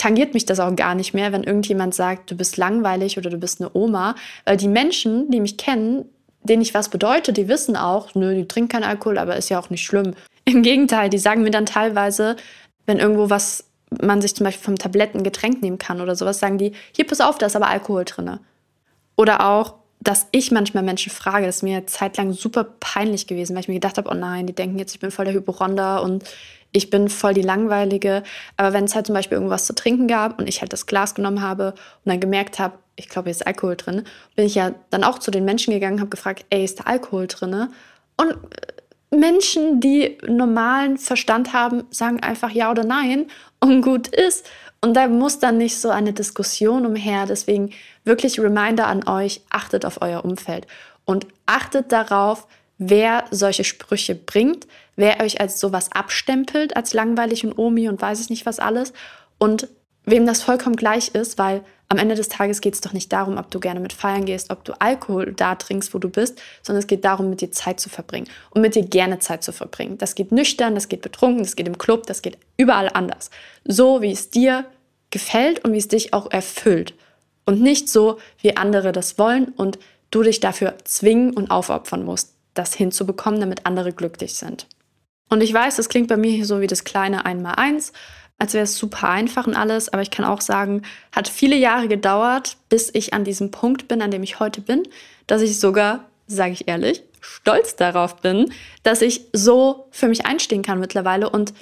tangiert 0.00 0.32
mich 0.32 0.46
das 0.46 0.60
auch 0.60 0.74
gar 0.76 0.94
nicht 0.94 1.12
mehr, 1.12 1.30
wenn 1.30 1.44
irgendjemand 1.44 1.94
sagt, 1.94 2.30
du 2.30 2.34
bist 2.34 2.56
langweilig 2.56 3.18
oder 3.18 3.28
du 3.28 3.36
bist 3.36 3.60
eine 3.60 3.70
Oma. 3.74 4.14
Weil 4.46 4.56
die 4.56 4.66
Menschen, 4.66 5.30
die 5.30 5.40
mich 5.40 5.58
kennen, 5.58 6.06
denen 6.42 6.62
ich 6.62 6.72
was 6.72 6.88
bedeutet, 6.88 7.36
die 7.36 7.48
wissen 7.48 7.76
auch, 7.76 8.14
nö, 8.14 8.34
die 8.34 8.48
trinken 8.48 8.70
keinen 8.70 8.84
Alkohol, 8.84 9.18
aber 9.18 9.36
ist 9.36 9.50
ja 9.50 9.60
auch 9.60 9.68
nicht 9.68 9.84
schlimm. 9.84 10.14
Im 10.46 10.62
Gegenteil, 10.62 11.10
die 11.10 11.18
sagen 11.18 11.42
mir 11.42 11.50
dann 11.50 11.66
teilweise, 11.66 12.36
wenn 12.86 12.98
irgendwo 12.98 13.28
was 13.28 13.64
man 14.00 14.22
sich 14.22 14.34
zum 14.34 14.44
Beispiel 14.44 14.64
vom 14.64 14.76
Tabletten 14.76 15.22
Getränk 15.22 15.60
nehmen 15.60 15.76
kann 15.76 16.00
oder 16.00 16.16
sowas, 16.16 16.38
sagen 16.38 16.56
die, 16.56 16.72
hier 16.96 17.06
pass 17.06 17.20
auf, 17.20 17.36
da 17.36 17.44
ist 17.44 17.56
aber 17.56 17.68
Alkohol 17.68 18.06
drin. 18.06 18.38
Oder 19.16 19.46
auch, 19.46 19.74
dass 20.00 20.28
ich 20.32 20.50
manchmal 20.50 20.82
Menschen 20.82 21.12
frage, 21.12 21.44
das 21.44 21.56
ist 21.56 21.62
mir 21.62 21.86
zeitlang 21.86 22.32
super 22.32 22.64
peinlich 22.64 23.26
gewesen, 23.26 23.54
weil 23.54 23.60
ich 23.60 23.68
mir 23.68 23.74
gedacht 23.74 23.98
habe, 23.98 24.08
oh 24.10 24.14
nein, 24.14 24.46
die 24.46 24.54
denken 24.54 24.78
jetzt, 24.78 24.94
ich 24.94 25.00
bin 25.00 25.10
voll 25.10 25.26
der 25.26 25.34
Hypochonder 25.34 26.02
und 26.02 26.24
ich 26.72 26.90
bin 26.90 27.08
voll 27.08 27.34
die 27.34 27.42
Langweilige. 27.42 28.22
Aber 28.56 28.72
wenn 28.72 28.84
es 28.84 28.94
halt 28.94 29.06
zum 29.06 29.14
Beispiel 29.14 29.36
irgendwas 29.36 29.66
zu 29.66 29.74
trinken 29.74 30.06
gab 30.06 30.38
und 30.38 30.48
ich 30.48 30.60
halt 30.60 30.72
das 30.72 30.86
Glas 30.86 31.14
genommen 31.14 31.42
habe 31.42 31.72
und 31.72 32.10
dann 32.10 32.20
gemerkt 32.20 32.58
habe, 32.58 32.78
ich 32.96 33.08
glaube, 33.08 33.26
hier 33.26 33.32
ist 33.32 33.46
Alkohol 33.46 33.76
drin, 33.76 34.04
bin 34.36 34.44
ich 34.44 34.54
ja 34.54 34.72
dann 34.90 35.04
auch 35.04 35.18
zu 35.18 35.30
den 35.30 35.44
Menschen 35.44 35.72
gegangen, 35.72 36.00
habe 36.00 36.10
gefragt, 36.10 36.44
ey, 36.50 36.64
ist 36.64 36.80
da 36.80 36.84
Alkohol 36.84 37.26
drin? 37.26 37.68
Und 38.16 38.30
äh, 38.30 39.16
Menschen, 39.16 39.80
die 39.80 40.18
normalen 40.26 40.96
Verstand 40.98 41.52
haben, 41.52 41.84
sagen 41.90 42.20
einfach 42.20 42.50
ja 42.50 42.70
oder 42.70 42.84
nein 42.84 43.26
und 43.58 43.82
gut 43.82 44.08
ist. 44.08 44.48
Und 44.82 44.94
da 44.94 45.08
muss 45.08 45.38
dann 45.38 45.58
nicht 45.58 45.78
so 45.78 45.90
eine 45.90 46.12
Diskussion 46.12 46.86
umher. 46.86 47.26
Deswegen 47.26 47.70
wirklich 48.04 48.38
Reminder 48.38 48.86
an 48.86 49.06
euch, 49.06 49.42
achtet 49.50 49.84
auf 49.84 50.00
euer 50.00 50.24
Umfeld 50.24 50.66
und 51.04 51.26
achtet 51.46 51.92
darauf, 51.92 52.46
wer 52.80 53.26
solche 53.30 53.62
Sprüche 53.62 54.14
bringt, 54.14 54.66
wer 54.96 55.20
euch 55.20 55.40
als 55.40 55.60
sowas 55.60 55.92
abstempelt, 55.92 56.74
als 56.76 56.94
langweilig 56.94 57.44
und 57.44 57.56
Omi 57.56 57.88
und 57.88 58.00
weiß 58.00 58.20
ich 58.22 58.30
nicht 58.30 58.46
was 58.46 58.58
alles 58.58 58.94
und 59.38 59.68
wem 60.06 60.26
das 60.26 60.42
vollkommen 60.42 60.76
gleich 60.76 61.08
ist, 61.08 61.36
weil 61.36 61.62
am 61.90 61.98
Ende 61.98 62.14
des 62.14 62.28
Tages 62.28 62.62
geht 62.62 62.74
es 62.74 62.80
doch 62.80 62.94
nicht 62.94 63.12
darum, 63.12 63.36
ob 63.36 63.50
du 63.50 63.60
gerne 63.60 63.80
mit 63.80 63.92
feiern 63.92 64.24
gehst, 64.24 64.50
ob 64.50 64.64
du 64.64 64.72
Alkohol 64.80 65.34
da 65.34 65.56
trinkst, 65.56 65.92
wo 65.92 65.98
du 65.98 66.08
bist, 66.08 66.40
sondern 66.62 66.80
es 66.80 66.86
geht 66.86 67.04
darum, 67.04 67.28
mit 67.28 67.42
dir 67.42 67.50
Zeit 67.50 67.80
zu 67.80 67.90
verbringen 67.90 68.28
und 68.50 68.62
mit 68.62 68.74
dir 68.74 68.82
gerne 68.82 69.18
Zeit 69.18 69.44
zu 69.44 69.52
verbringen. 69.52 69.98
Das 69.98 70.14
geht 70.14 70.32
nüchtern, 70.32 70.74
das 70.74 70.88
geht 70.88 71.02
betrunken, 71.02 71.42
das 71.42 71.56
geht 71.56 71.68
im 71.68 71.76
Club, 71.76 72.06
das 72.06 72.22
geht 72.22 72.38
überall 72.56 72.88
anders. 72.94 73.30
So, 73.66 74.00
wie 74.00 74.12
es 74.12 74.30
dir 74.30 74.64
gefällt 75.10 75.64
und 75.64 75.74
wie 75.74 75.78
es 75.78 75.88
dich 75.88 76.14
auch 76.14 76.30
erfüllt. 76.30 76.94
Und 77.44 77.60
nicht 77.60 77.90
so, 77.90 78.18
wie 78.40 78.56
andere 78.56 78.92
das 78.92 79.18
wollen 79.18 79.48
und 79.48 79.78
du 80.10 80.22
dich 80.22 80.40
dafür 80.40 80.76
zwingen 80.84 81.34
und 81.34 81.50
aufopfern 81.50 82.04
musst 82.04 82.39
das 82.60 82.74
hinzubekommen, 82.74 83.40
damit 83.40 83.66
andere 83.66 83.92
glücklich 83.92 84.34
sind. 84.34 84.66
Und 85.28 85.42
ich 85.42 85.54
weiß, 85.54 85.76
das 85.76 85.88
klingt 85.88 86.08
bei 86.08 86.16
mir 86.16 86.30
hier 86.30 86.44
so 86.44 86.60
wie 86.60 86.66
das 86.66 86.84
kleine 86.84 87.24
Einmaleins, 87.24 87.92
als 88.38 88.54
wäre 88.54 88.64
es 88.64 88.76
super 88.76 89.08
einfach 89.08 89.46
und 89.46 89.54
alles, 89.54 89.90
aber 89.90 90.02
ich 90.02 90.10
kann 90.10 90.24
auch 90.24 90.40
sagen, 90.40 90.82
hat 91.12 91.28
viele 91.28 91.56
Jahre 91.56 91.88
gedauert, 91.88 92.56
bis 92.68 92.90
ich 92.92 93.12
an 93.12 93.24
diesem 93.24 93.50
Punkt 93.50 93.86
bin, 93.86 94.02
an 94.02 94.10
dem 94.10 94.22
ich 94.22 94.40
heute 94.40 94.60
bin, 94.60 94.82
dass 95.26 95.42
ich 95.42 95.60
sogar, 95.60 96.06
sage 96.26 96.52
ich 96.52 96.66
ehrlich, 96.66 97.02
stolz 97.20 97.76
darauf 97.76 98.16
bin, 98.16 98.52
dass 98.82 99.02
ich 99.02 99.26
so 99.32 99.86
für 99.90 100.08
mich 100.08 100.24
einstehen 100.24 100.62
kann 100.62 100.80
mittlerweile 100.80 101.28
und 101.28 101.52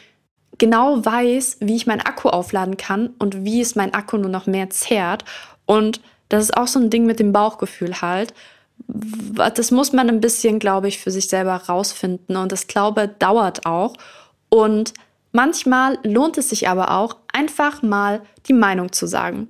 genau 0.57 1.05
weiß, 1.05 1.59
wie 1.61 1.77
ich 1.77 1.87
meinen 1.87 2.01
Akku 2.01 2.29
aufladen 2.29 2.77
kann 2.77 3.11
und 3.19 3.45
wie 3.45 3.61
es 3.61 3.75
mein 3.75 3.93
Akku 3.93 4.17
nur 4.17 4.31
noch 4.31 4.47
mehr 4.47 4.71
zehrt. 4.71 5.25
Und 5.67 6.01
das 6.29 6.45
ist 6.45 6.57
auch 6.57 6.69
so 6.69 6.79
ein 6.79 6.91
Ding 6.91 7.07
mit 7.07 7.19
dem 7.19 7.33
Bauchgefühl 7.33 8.01
halt 8.01 8.35
das 8.87 9.71
muss 9.71 9.93
man 9.93 10.09
ein 10.09 10.21
bisschen, 10.21 10.59
glaube 10.59 10.89
ich, 10.89 10.99
für 10.99 11.11
sich 11.11 11.29
selber 11.29 11.55
rausfinden. 11.55 12.37
Und 12.37 12.53
das 12.53 12.67
Glaube 12.67 13.09
dauert 13.09 13.67
auch. 13.67 13.95
Und 14.49 14.95
manchmal 15.33 15.99
lohnt 16.03 16.39
es 16.39 16.49
sich 16.49 16.69
aber 16.69 16.93
auch, 16.93 17.17
einfach 17.33 17.83
mal 17.83 18.23
die 18.47 18.55
Meinung 18.55 18.93
zu 18.93 19.07
sagen. 19.07 19.49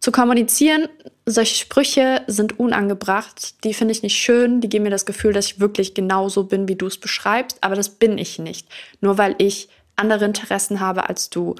zu 0.00 0.12
kommunizieren, 0.12 0.88
solche 1.26 1.56
Sprüche 1.56 2.22
sind 2.28 2.58
unangebracht. 2.58 3.64
Die 3.64 3.74
finde 3.74 3.92
ich 3.92 4.02
nicht 4.02 4.16
schön. 4.16 4.60
Die 4.60 4.68
geben 4.68 4.84
mir 4.84 4.90
das 4.90 5.06
Gefühl, 5.06 5.32
dass 5.32 5.46
ich 5.46 5.60
wirklich 5.60 5.94
genauso 5.94 6.44
bin, 6.44 6.68
wie 6.68 6.76
du 6.76 6.86
es 6.86 6.98
beschreibst. 6.98 7.58
Aber 7.62 7.74
das 7.74 7.88
bin 7.88 8.16
ich 8.16 8.38
nicht. 8.38 8.68
Nur 9.00 9.18
weil 9.18 9.34
ich 9.38 9.68
andere 9.96 10.24
Interessen 10.24 10.80
habe 10.80 11.08
als 11.08 11.30
du. 11.30 11.56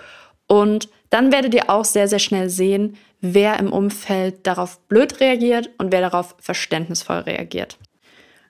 Und 0.46 0.88
dann 1.10 1.32
werdet 1.32 1.54
ihr 1.54 1.70
auch 1.70 1.84
sehr, 1.84 2.08
sehr 2.08 2.18
schnell 2.18 2.50
sehen, 2.50 2.96
wer 3.20 3.58
im 3.58 3.72
Umfeld 3.72 4.46
darauf 4.46 4.78
blöd 4.88 5.20
reagiert 5.20 5.70
und 5.78 5.92
wer 5.92 6.00
darauf 6.00 6.34
verständnisvoll 6.40 7.18
reagiert. 7.18 7.78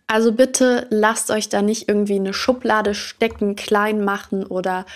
Also 0.07 0.33
bitte 0.33 0.87
lasst 0.91 1.31
euch 1.31 1.49
da 1.49 1.63
nicht 1.63 1.89
irgendwie 1.89 2.17
eine 2.17 2.33
Schublade 2.33 2.95
stecken, 2.95 3.57
klein 3.57 4.05
machen 4.05 4.45
oder 4.45 4.87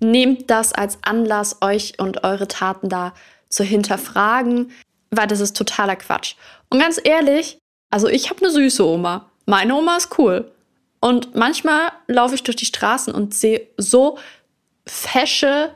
nehmt 0.00 0.50
das 0.50 0.72
als 0.72 0.98
Anlass, 1.02 1.58
euch 1.60 1.98
und 1.98 2.24
eure 2.24 2.48
Taten 2.48 2.88
da 2.88 3.14
zu 3.48 3.62
hinterfragen, 3.62 4.72
weil 5.10 5.26
das 5.26 5.40
ist 5.40 5.56
totaler 5.56 5.96
Quatsch. 5.96 6.34
Und 6.70 6.80
ganz 6.80 7.00
ehrlich, 7.02 7.58
also 7.90 8.08
ich 8.08 8.30
habe 8.30 8.40
eine 8.40 8.50
süße 8.50 8.84
Oma. 8.84 9.30
Meine 9.46 9.74
Oma 9.74 9.96
ist 9.96 10.18
cool. 10.18 10.50
Und 11.00 11.34
manchmal 11.34 11.92
laufe 12.06 12.34
ich 12.34 12.42
durch 12.42 12.56
die 12.56 12.64
Straßen 12.64 13.14
und 13.14 13.34
sehe 13.34 13.68
so 13.76 14.18
fesche, 14.86 15.70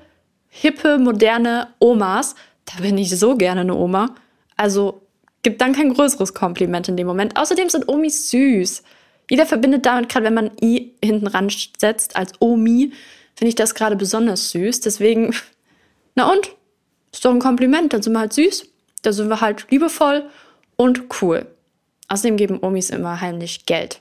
hippe, 0.61 0.99
moderne 0.99 1.69
Omas. 1.79 2.35
Da 2.65 2.83
bin 2.83 2.99
ich 2.99 3.17
so 3.19 3.37
gerne 3.37 3.63
eine 3.63 3.75
Oma. 3.75 4.15
Also 4.57 5.03
gibt 5.43 5.61
dann 5.61 5.73
kein 5.73 5.95
größeres 5.95 6.35
Kompliment 6.35 6.89
in 6.89 6.97
dem 6.97 7.07
Moment. 7.07 7.37
Außerdem 7.37 7.69
sind 7.69 7.89
Omis 7.89 8.31
süß. 8.31 8.83
Jeder 9.31 9.47
verbindet 9.47 9.87
damit, 9.87 10.09
gerade 10.09 10.27
wenn 10.27 10.35
man 10.35 10.51
I 10.61 10.95
hinten 11.03 11.27
ran 11.27 11.49
setzt 11.51 12.17
als 12.17 12.33
Omi, 12.41 12.93
finde 13.35 13.49
ich 13.49 13.55
das 13.55 13.75
gerade 13.75 13.97
besonders 13.97 14.51
süß. 14.51 14.81
Deswegen, 14.81 15.35
na 16.15 16.31
und? 16.31 16.51
Ist 17.13 17.25
doch 17.25 17.33
ein 17.33 17.39
Kompliment. 17.39 17.93
Dann 17.93 18.03
sind 18.03 18.13
wir 18.13 18.21
halt 18.21 18.33
süß, 18.33 18.67
dann 19.03 19.13
sind 19.13 19.29
wir 19.29 19.41
halt 19.41 19.67
liebevoll 19.71 20.29
und 20.77 21.05
cool. 21.23 21.47
Außerdem 22.09 22.37
geben 22.37 22.59
Omis 22.63 22.91
immer 22.91 23.21
heimlich 23.21 23.67
Geld. 23.67 24.01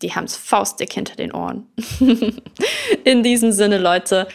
Die 0.00 0.14
haben 0.14 0.24
es 0.24 0.36
faustdick 0.36 0.92
hinter 0.92 1.16
den 1.16 1.32
Ohren. 1.32 1.66
in 3.04 3.22
diesem 3.22 3.52
Sinne, 3.52 3.78
Leute, 3.78 4.28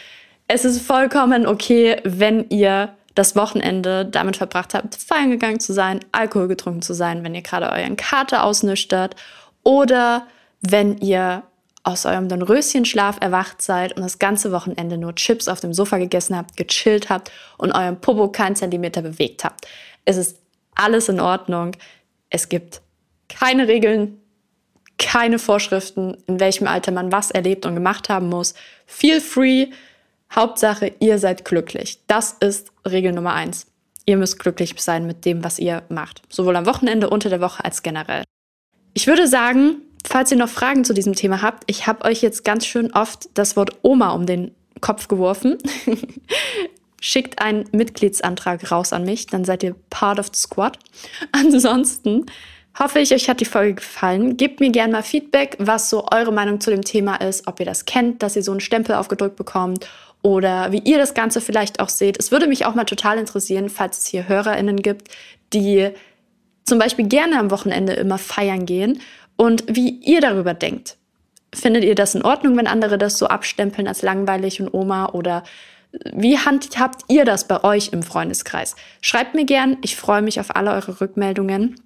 es 0.48 0.64
ist 0.64 0.82
vollkommen 0.82 1.46
okay, 1.46 2.00
wenn 2.04 2.48
ihr 2.50 2.94
das 3.14 3.36
Wochenende 3.36 4.04
damit 4.04 4.36
verbracht 4.36 4.74
habt, 4.74 4.96
feiern 4.96 5.30
gegangen 5.30 5.60
zu 5.60 5.72
sein, 5.72 6.00
Alkohol 6.12 6.48
getrunken 6.48 6.82
zu 6.82 6.94
sein, 6.94 7.22
wenn 7.22 7.34
ihr 7.34 7.42
gerade 7.42 7.70
euren 7.70 7.96
Kater 7.96 8.44
ausnüchtert 8.44 9.14
oder 9.62 10.26
wenn 10.60 10.98
ihr 10.98 11.44
aus 11.84 12.06
eurem 12.06 12.28
Dornröschenschlaf 12.28 13.18
erwacht 13.20 13.60
seid 13.62 13.94
und 13.94 14.02
das 14.02 14.18
ganze 14.18 14.50
Wochenende 14.52 14.96
nur 14.96 15.14
Chips 15.14 15.48
auf 15.48 15.60
dem 15.60 15.74
Sofa 15.74 15.98
gegessen 15.98 16.34
habt, 16.34 16.56
gechillt 16.56 17.10
habt 17.10 17.30
und 17.58 17.72
euren 17.72 18.00
Popo 18.00 18.28
keinen 18.28 18.56
Zentimeter 18.56 19.02
bewegt 19.02 19.44
habt. 19.44 19.66
Es 20.04 20.16
ist 20.16 20.38
alles 20.74 21.08
in 21.08 21.20
Ordnung. 21.20 21.72
Es 22.30 22.48
gibt 22.48 22.80
keine 23.28 23.68
Regeln, 23.68 24.18
keine 24.98 25.38
Vorschriften, 25.38 26.16
in 26.26 26.40
welchem 26.40 26.66
Alter 26.66 26.90
man 26.90 27.12
was 27.12 27.30
erlebt 27.30 27.66
und 27.66 27.74
gemacht 27.74 28.08
haben 28.08 28.28
muss. 28.30 28.54
Feel 28.86 29.20
free, 29.20 29.66
Hauptsache, 30.34 30.92
ihr 30.98 31.18
seid 31.18 31.44
glücklich. 31.44 32.00
Das 32.06 32.36
ist 32.40 32.72
Regel 32.84 33.12
Nummer 33.12 33.34
eins. 33.34 33.66
Ihr 34.06 34.16
müsst 34.16 34.38
glücklich 34.38 34.74
sein 34.78 35.06
mit 35.06 35.24
dem, 35.24 35.44
was 35.44 35.58
ihr 35.58 35.82
macht. 35.88 36.22
Sowohl 36.28 36.56
am 36.56 36.66
Wochenende, 36.66 37.08
unter 37.08 37.30
der 37.30 37.40
Woche 37.40 37.64
als 37.64 37.82
generell. 37.82 38.24
Ich 38.92 39.06
würde 39.06 39.28
sagen, 39.28 39.76
falls 40.04 40.30
ihr 40.30 40.36
noch 40.36 40.48
Fragen 40.48 40.84
zu 40.84 40.92
diesem 40.92 41.14
Thema 41.14 41.40
habt, 41.40 41.64
ich 41.66 41.86
habe 41.86 42.04
euch 42.04 42.20
jetzt 42.20 42.44
ganz 42.44 42.66
schön 42.66 42.92
oft 42.92 43.28
das 43.34 43.56
Wort 43.56 43.78
Oma 43.82 44.10
um 44.10 44.26
den 44.26 44.52
Kopf 44.80 45.08
geworfen. 45.08 45.56
Schickt 47.00 47.40
einen 47.40 47.64
Mitgliedsantrag 47.72 48.70
raus 48.70 48.92
an 48.92 49.04
mich, 49.04 49.26
dann 49.26 49.44
seid 49.44 49.62
ihr 49.62 49.74
part 49.90 50.18
of 50.18 50.26
the 50.32 50.40
squad. 50.40 50.78
Ansonsten 51.32 52.26
hoffe 52.78 52.98
ich, 52.98 53.12
euch 53.14 53.28
hat 53.28 53.40
die 53.40 53.46
Folge 53.46 53.74
gefallen. 53.74 54.36
Gebt 54.36 54.60
mir 54.60 54.70
gerne 54.70 54.92
mal 54.92 55.02
Feedback, 55.02 55.56
was 55.58 55.90
so 55.90 56.06
eure 56.12 56.32
Meinung 56.32 56.60
zu 56.60 56.70
dem 56.70 56.82
Thema 56.82 57.16
ist, 57.16 57.46
ob 57.46 57.60
ihr 57.60 57.66
das 57.66 57.84
kennt, 57.84 58.22
dass 58.22 58.36
ihr 58.36 58.42
so 58.42 58.50
einen 58.50 58.60
Stempel 58.60 58.96
aufgedrückt 58.96 59.36
bekommt 59.36 59.88
oder 60.24 60.72
wie 60.72 60.78
ihr 60.78 60.96
das 60.96 61.12
Ganze 61.12 61.42
vielleicht 61.42 61.80
auch 61.80 61.90
seht. 61.90 62.18
Es 62.18 62.32
würde 62.32 62.46
mich 62.46 62.64
auch 62.64 62.74
mal 62.74 62.84
total 62.84 63.18
interessieren, 63.18 63.68
falls 63.68 63.98
es 63.98 64.06
hier 64.06 64.26
HörerInnen 64.26 64.80
gibt, 64.80 65.08
die 65.52 65.90
zum 66.64 66.78
Beispiel 66.78 67.06
gerne 67.06 67.38
am 67.38 67.50
Wochenende 67.50 67.92
immer 67.92 68.16
feiern 68.16 68.64
gehen 68.64 69.02
und 69.36 69.64
wie 69.68 69.90
ihr 69.90 70.22
darüber 70.22 70.54
denkt. 70.54 70.96
Findet 71.54 71.84
ihr 71.84 71.94
das 71.94 72.14
in 72.14 72.22
Ordnung, 72.22 72.56
wenn 72.56 72.66
andere 72.66 72.96
das 72.96 73.18
so 73.18 73.26
abstempeln 73.26 73.86
als 73.86 74.00
langweilig 74.00 74.62
und 74.62 74.72
Oma 74.72 75.10
oder 75.10 75.44
wie 76.14 76.38
handhabt 76.38 77.02
ihr 77.08 77.26
das 77.26 77.46
bei 77.46 77.62
euch 77.62 77.90
im 77.92 78.02
Freundeskreis? 78.02 78.76
Schreibt 79.02 79.34
mir 79.34 79.44
gern, 79.44 79.76
ich 79.82 79.94
freue 79.94 80.22
mich 80.22 80.40
auf 80.40 80.56
alle 80.56 80.72
eure 80.72 81.02
Rückmeldungen. 81.02 81.76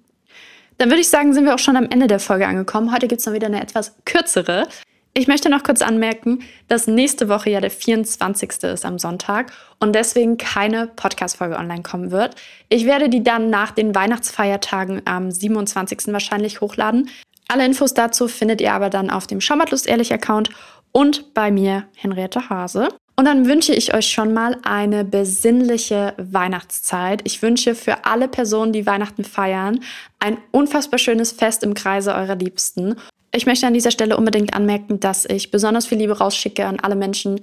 Dann 0.77 0.89
würde 0.89 1.01
ich 1.01 1.09
sagen, 1.09 1.33
sind 1.33 1.43
wir 1.43 1.53
auch 1.53 1.59
schon 1.59 1.75
am 1.75 1.89
Ende 1.89 2.07
der 2.07 2.19
Folge 2.21 2.47
angekommen. 2.47 2.93
Heute 2.93 3.09
gibt 3.09 3.19
es 3.19 3.27
noch 3.27 3.33
wieder 3.33 3.47
eine 3.47 3.61
etwas 3.61 3.97
kürzere. 4.05 4.65
Ich 5.13 5.27
möchte 5.27 5.49
noch 5.49 5.63
kurz 5.63 5.81
anmerken, 5.81 6.43
dass 6.67 6.87
nächste 6.87 7.27
Woche 7.29 7.49
ja 7.49 7.59
der 7.59 7.71
24. 7.71 8.63
ist 8.63 8.85
am 8.85 8.99
Sonntag 8.99 9.51
und 9.79 9.93
deswegen 9.93 10.37
keine 10.37 10.87
Podcast-Folge 10.87 11.57
online 11.57 11.83
kommen 11.83 12.11
wird. 12.11 12.35
Ich 12.69 12.85
werde 12.85 13.09
die 13.09 13.23
dann 13.23 13.49
nach 13.49 13.71
den 13.71 13.95
Weihnachtsfeiertagen 13.95 15.01
am 15.05 15.31
27. 15.31 16.13
wahrscheinlich 16.13 16.61
hochladen. 16.61 17.09
Alle 17.47 17.65
Infos 17.65 17.93
dazu 17.95 18.27
findet 18.27 18.61
ihr 18.61 18.73
aber 18.73 18.89
dann 18.89 19.09
auf 19.09 19.25
dem 19.25 19.41
Schaumatlust 19.41 19.87
ehrlich 19.87 20.13
Account 20.13 20.51
und 20.91 21.33
bei 21.33 21.51
mir 21.51 21.85
Henriette 21.95 22.49
Hase. 22.49 22.89
Und 23.15 23.25
dann 23.25 23.47
wünsche 23.47 23.73
ich 23.73 23.93
euch 23.93 24.07
schon 24.07 24.31
mal 24.31 24.55
eine 24.63 25.03
besinnliche 25.03 26.13
Weihnachtszeit. 26.17 27.21
Ich 27.25 27.41
wünsche 27.41 27.75
für 27.75 28.05
alle 28.05 28.29
Personen, 28.29 28.71
die 28.71 28.85
Weihnachten 28.85 29.25
feiern, 29.25 29.81
ein 30.19 30.37
unfassbar 30.51 30.99
schönes 30.99 31.33
Fest 31.33 31.63
im 31.63 31.73
Kreise 31.73 32.13
eurer 32.13 32.35
Liebsten. 32.35 32.95
Ich 33.31 33.45
möchte 33.45 33.67
an 33.67 33.73
dieser 33.73 33.91
Stelle 33.91 34.17
unbedingt 34.17 34.53
anmerken, 34.53 34.99
dass 34.99 35.25
ich 35.25 35.51
besonders 35.51 35.85
viel 35.85 35.99
Liebe 35.99 36.17
rausschicke 36.17 36.65
an 36.65 36.79
alle 36.79 36.95
Menschen, 36.95 37.41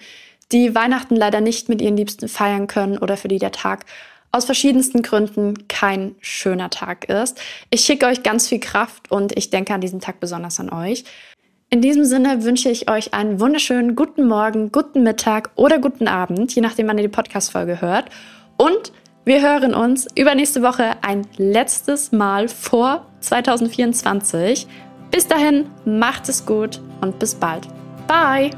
die 0.52 0.74
Weihnachten 0.74 1.16
leider 1.16 1.40
nicht 1.40 1.68
mit 1.68 1.80
ihren 1.80 1.96
Liebsten 1.96 2.28
feiern 2.28 2.66
können 2.66 2.98
oder 2.98 3.16
für 3.16 3.28
die 3.28 3.38
der 3.38 3.52
Tag 3.52 3.84
aus 4.32 4.44
verschiedensten 4.44 5.02
Gründen 5.02 5.68
kein 5.68 6.14
schöner 6.20 6.70
Tag 6.70 7.08
ist. 7.08 7.40
Ich 7.70 7.82
schicke 7.82 8.06
euch 8.06 8.22
ganz 8.22 8.48
viel 8.48 8.60
Kraft 8.60 9.10
und 9.10 9.36
ich 9.36 9.50
denke 9.50 9.72
an 9.72 9.80
diesen 9.80 10.00
Tag 10.00 10.20
besonders 10.20 10.60
an 10.60 10.70
euch. 10.70 11.04
In 11.70 11.80
diesem 11.80 12.04
Sinne 12.04 12.44
wünsche 12.44 12.68
ich 12.68 12.90
euch 12.90 13.12
einen 13.14 13.40
wunderschönen 13.40 13.96
guten 13.96 14.26
Morgen, 14.26 14.70
guten 14.70 15.02
Mittag 15.02 15.50
oder 15.56 15.78
guten 15.78 16.06
Abend, 16.06 16.54
je 16.54 16.62
nachdem, 16.62 16.86
wann 16.86 16.98
ihr 16.98 17.04
die 17.04 17.08
Podcast-Folge 17.08 17.80
hört. 17.80 18.10
Und 18.56 18.92
wir 19.24 19.42
hören 19.42 19.74
uns 19.74 20.06
übernächste 20.14 20.62
Woche 20.62 20.92
ein 21.02 21.26
letztes 21.36 22.12
Mal 22.12 22.48
vor 22.48 23.06
2024. 23.20 24.68
Bis 25.16 25.26
dahin, 25.26 25.70
macht 25.86 26.28
es 26.28 26.44
gut 26.44 26.78
und 27.00 27.18
bis 27.18 27.34
bald. 27.34 27.66
Bye! 28.06 28.50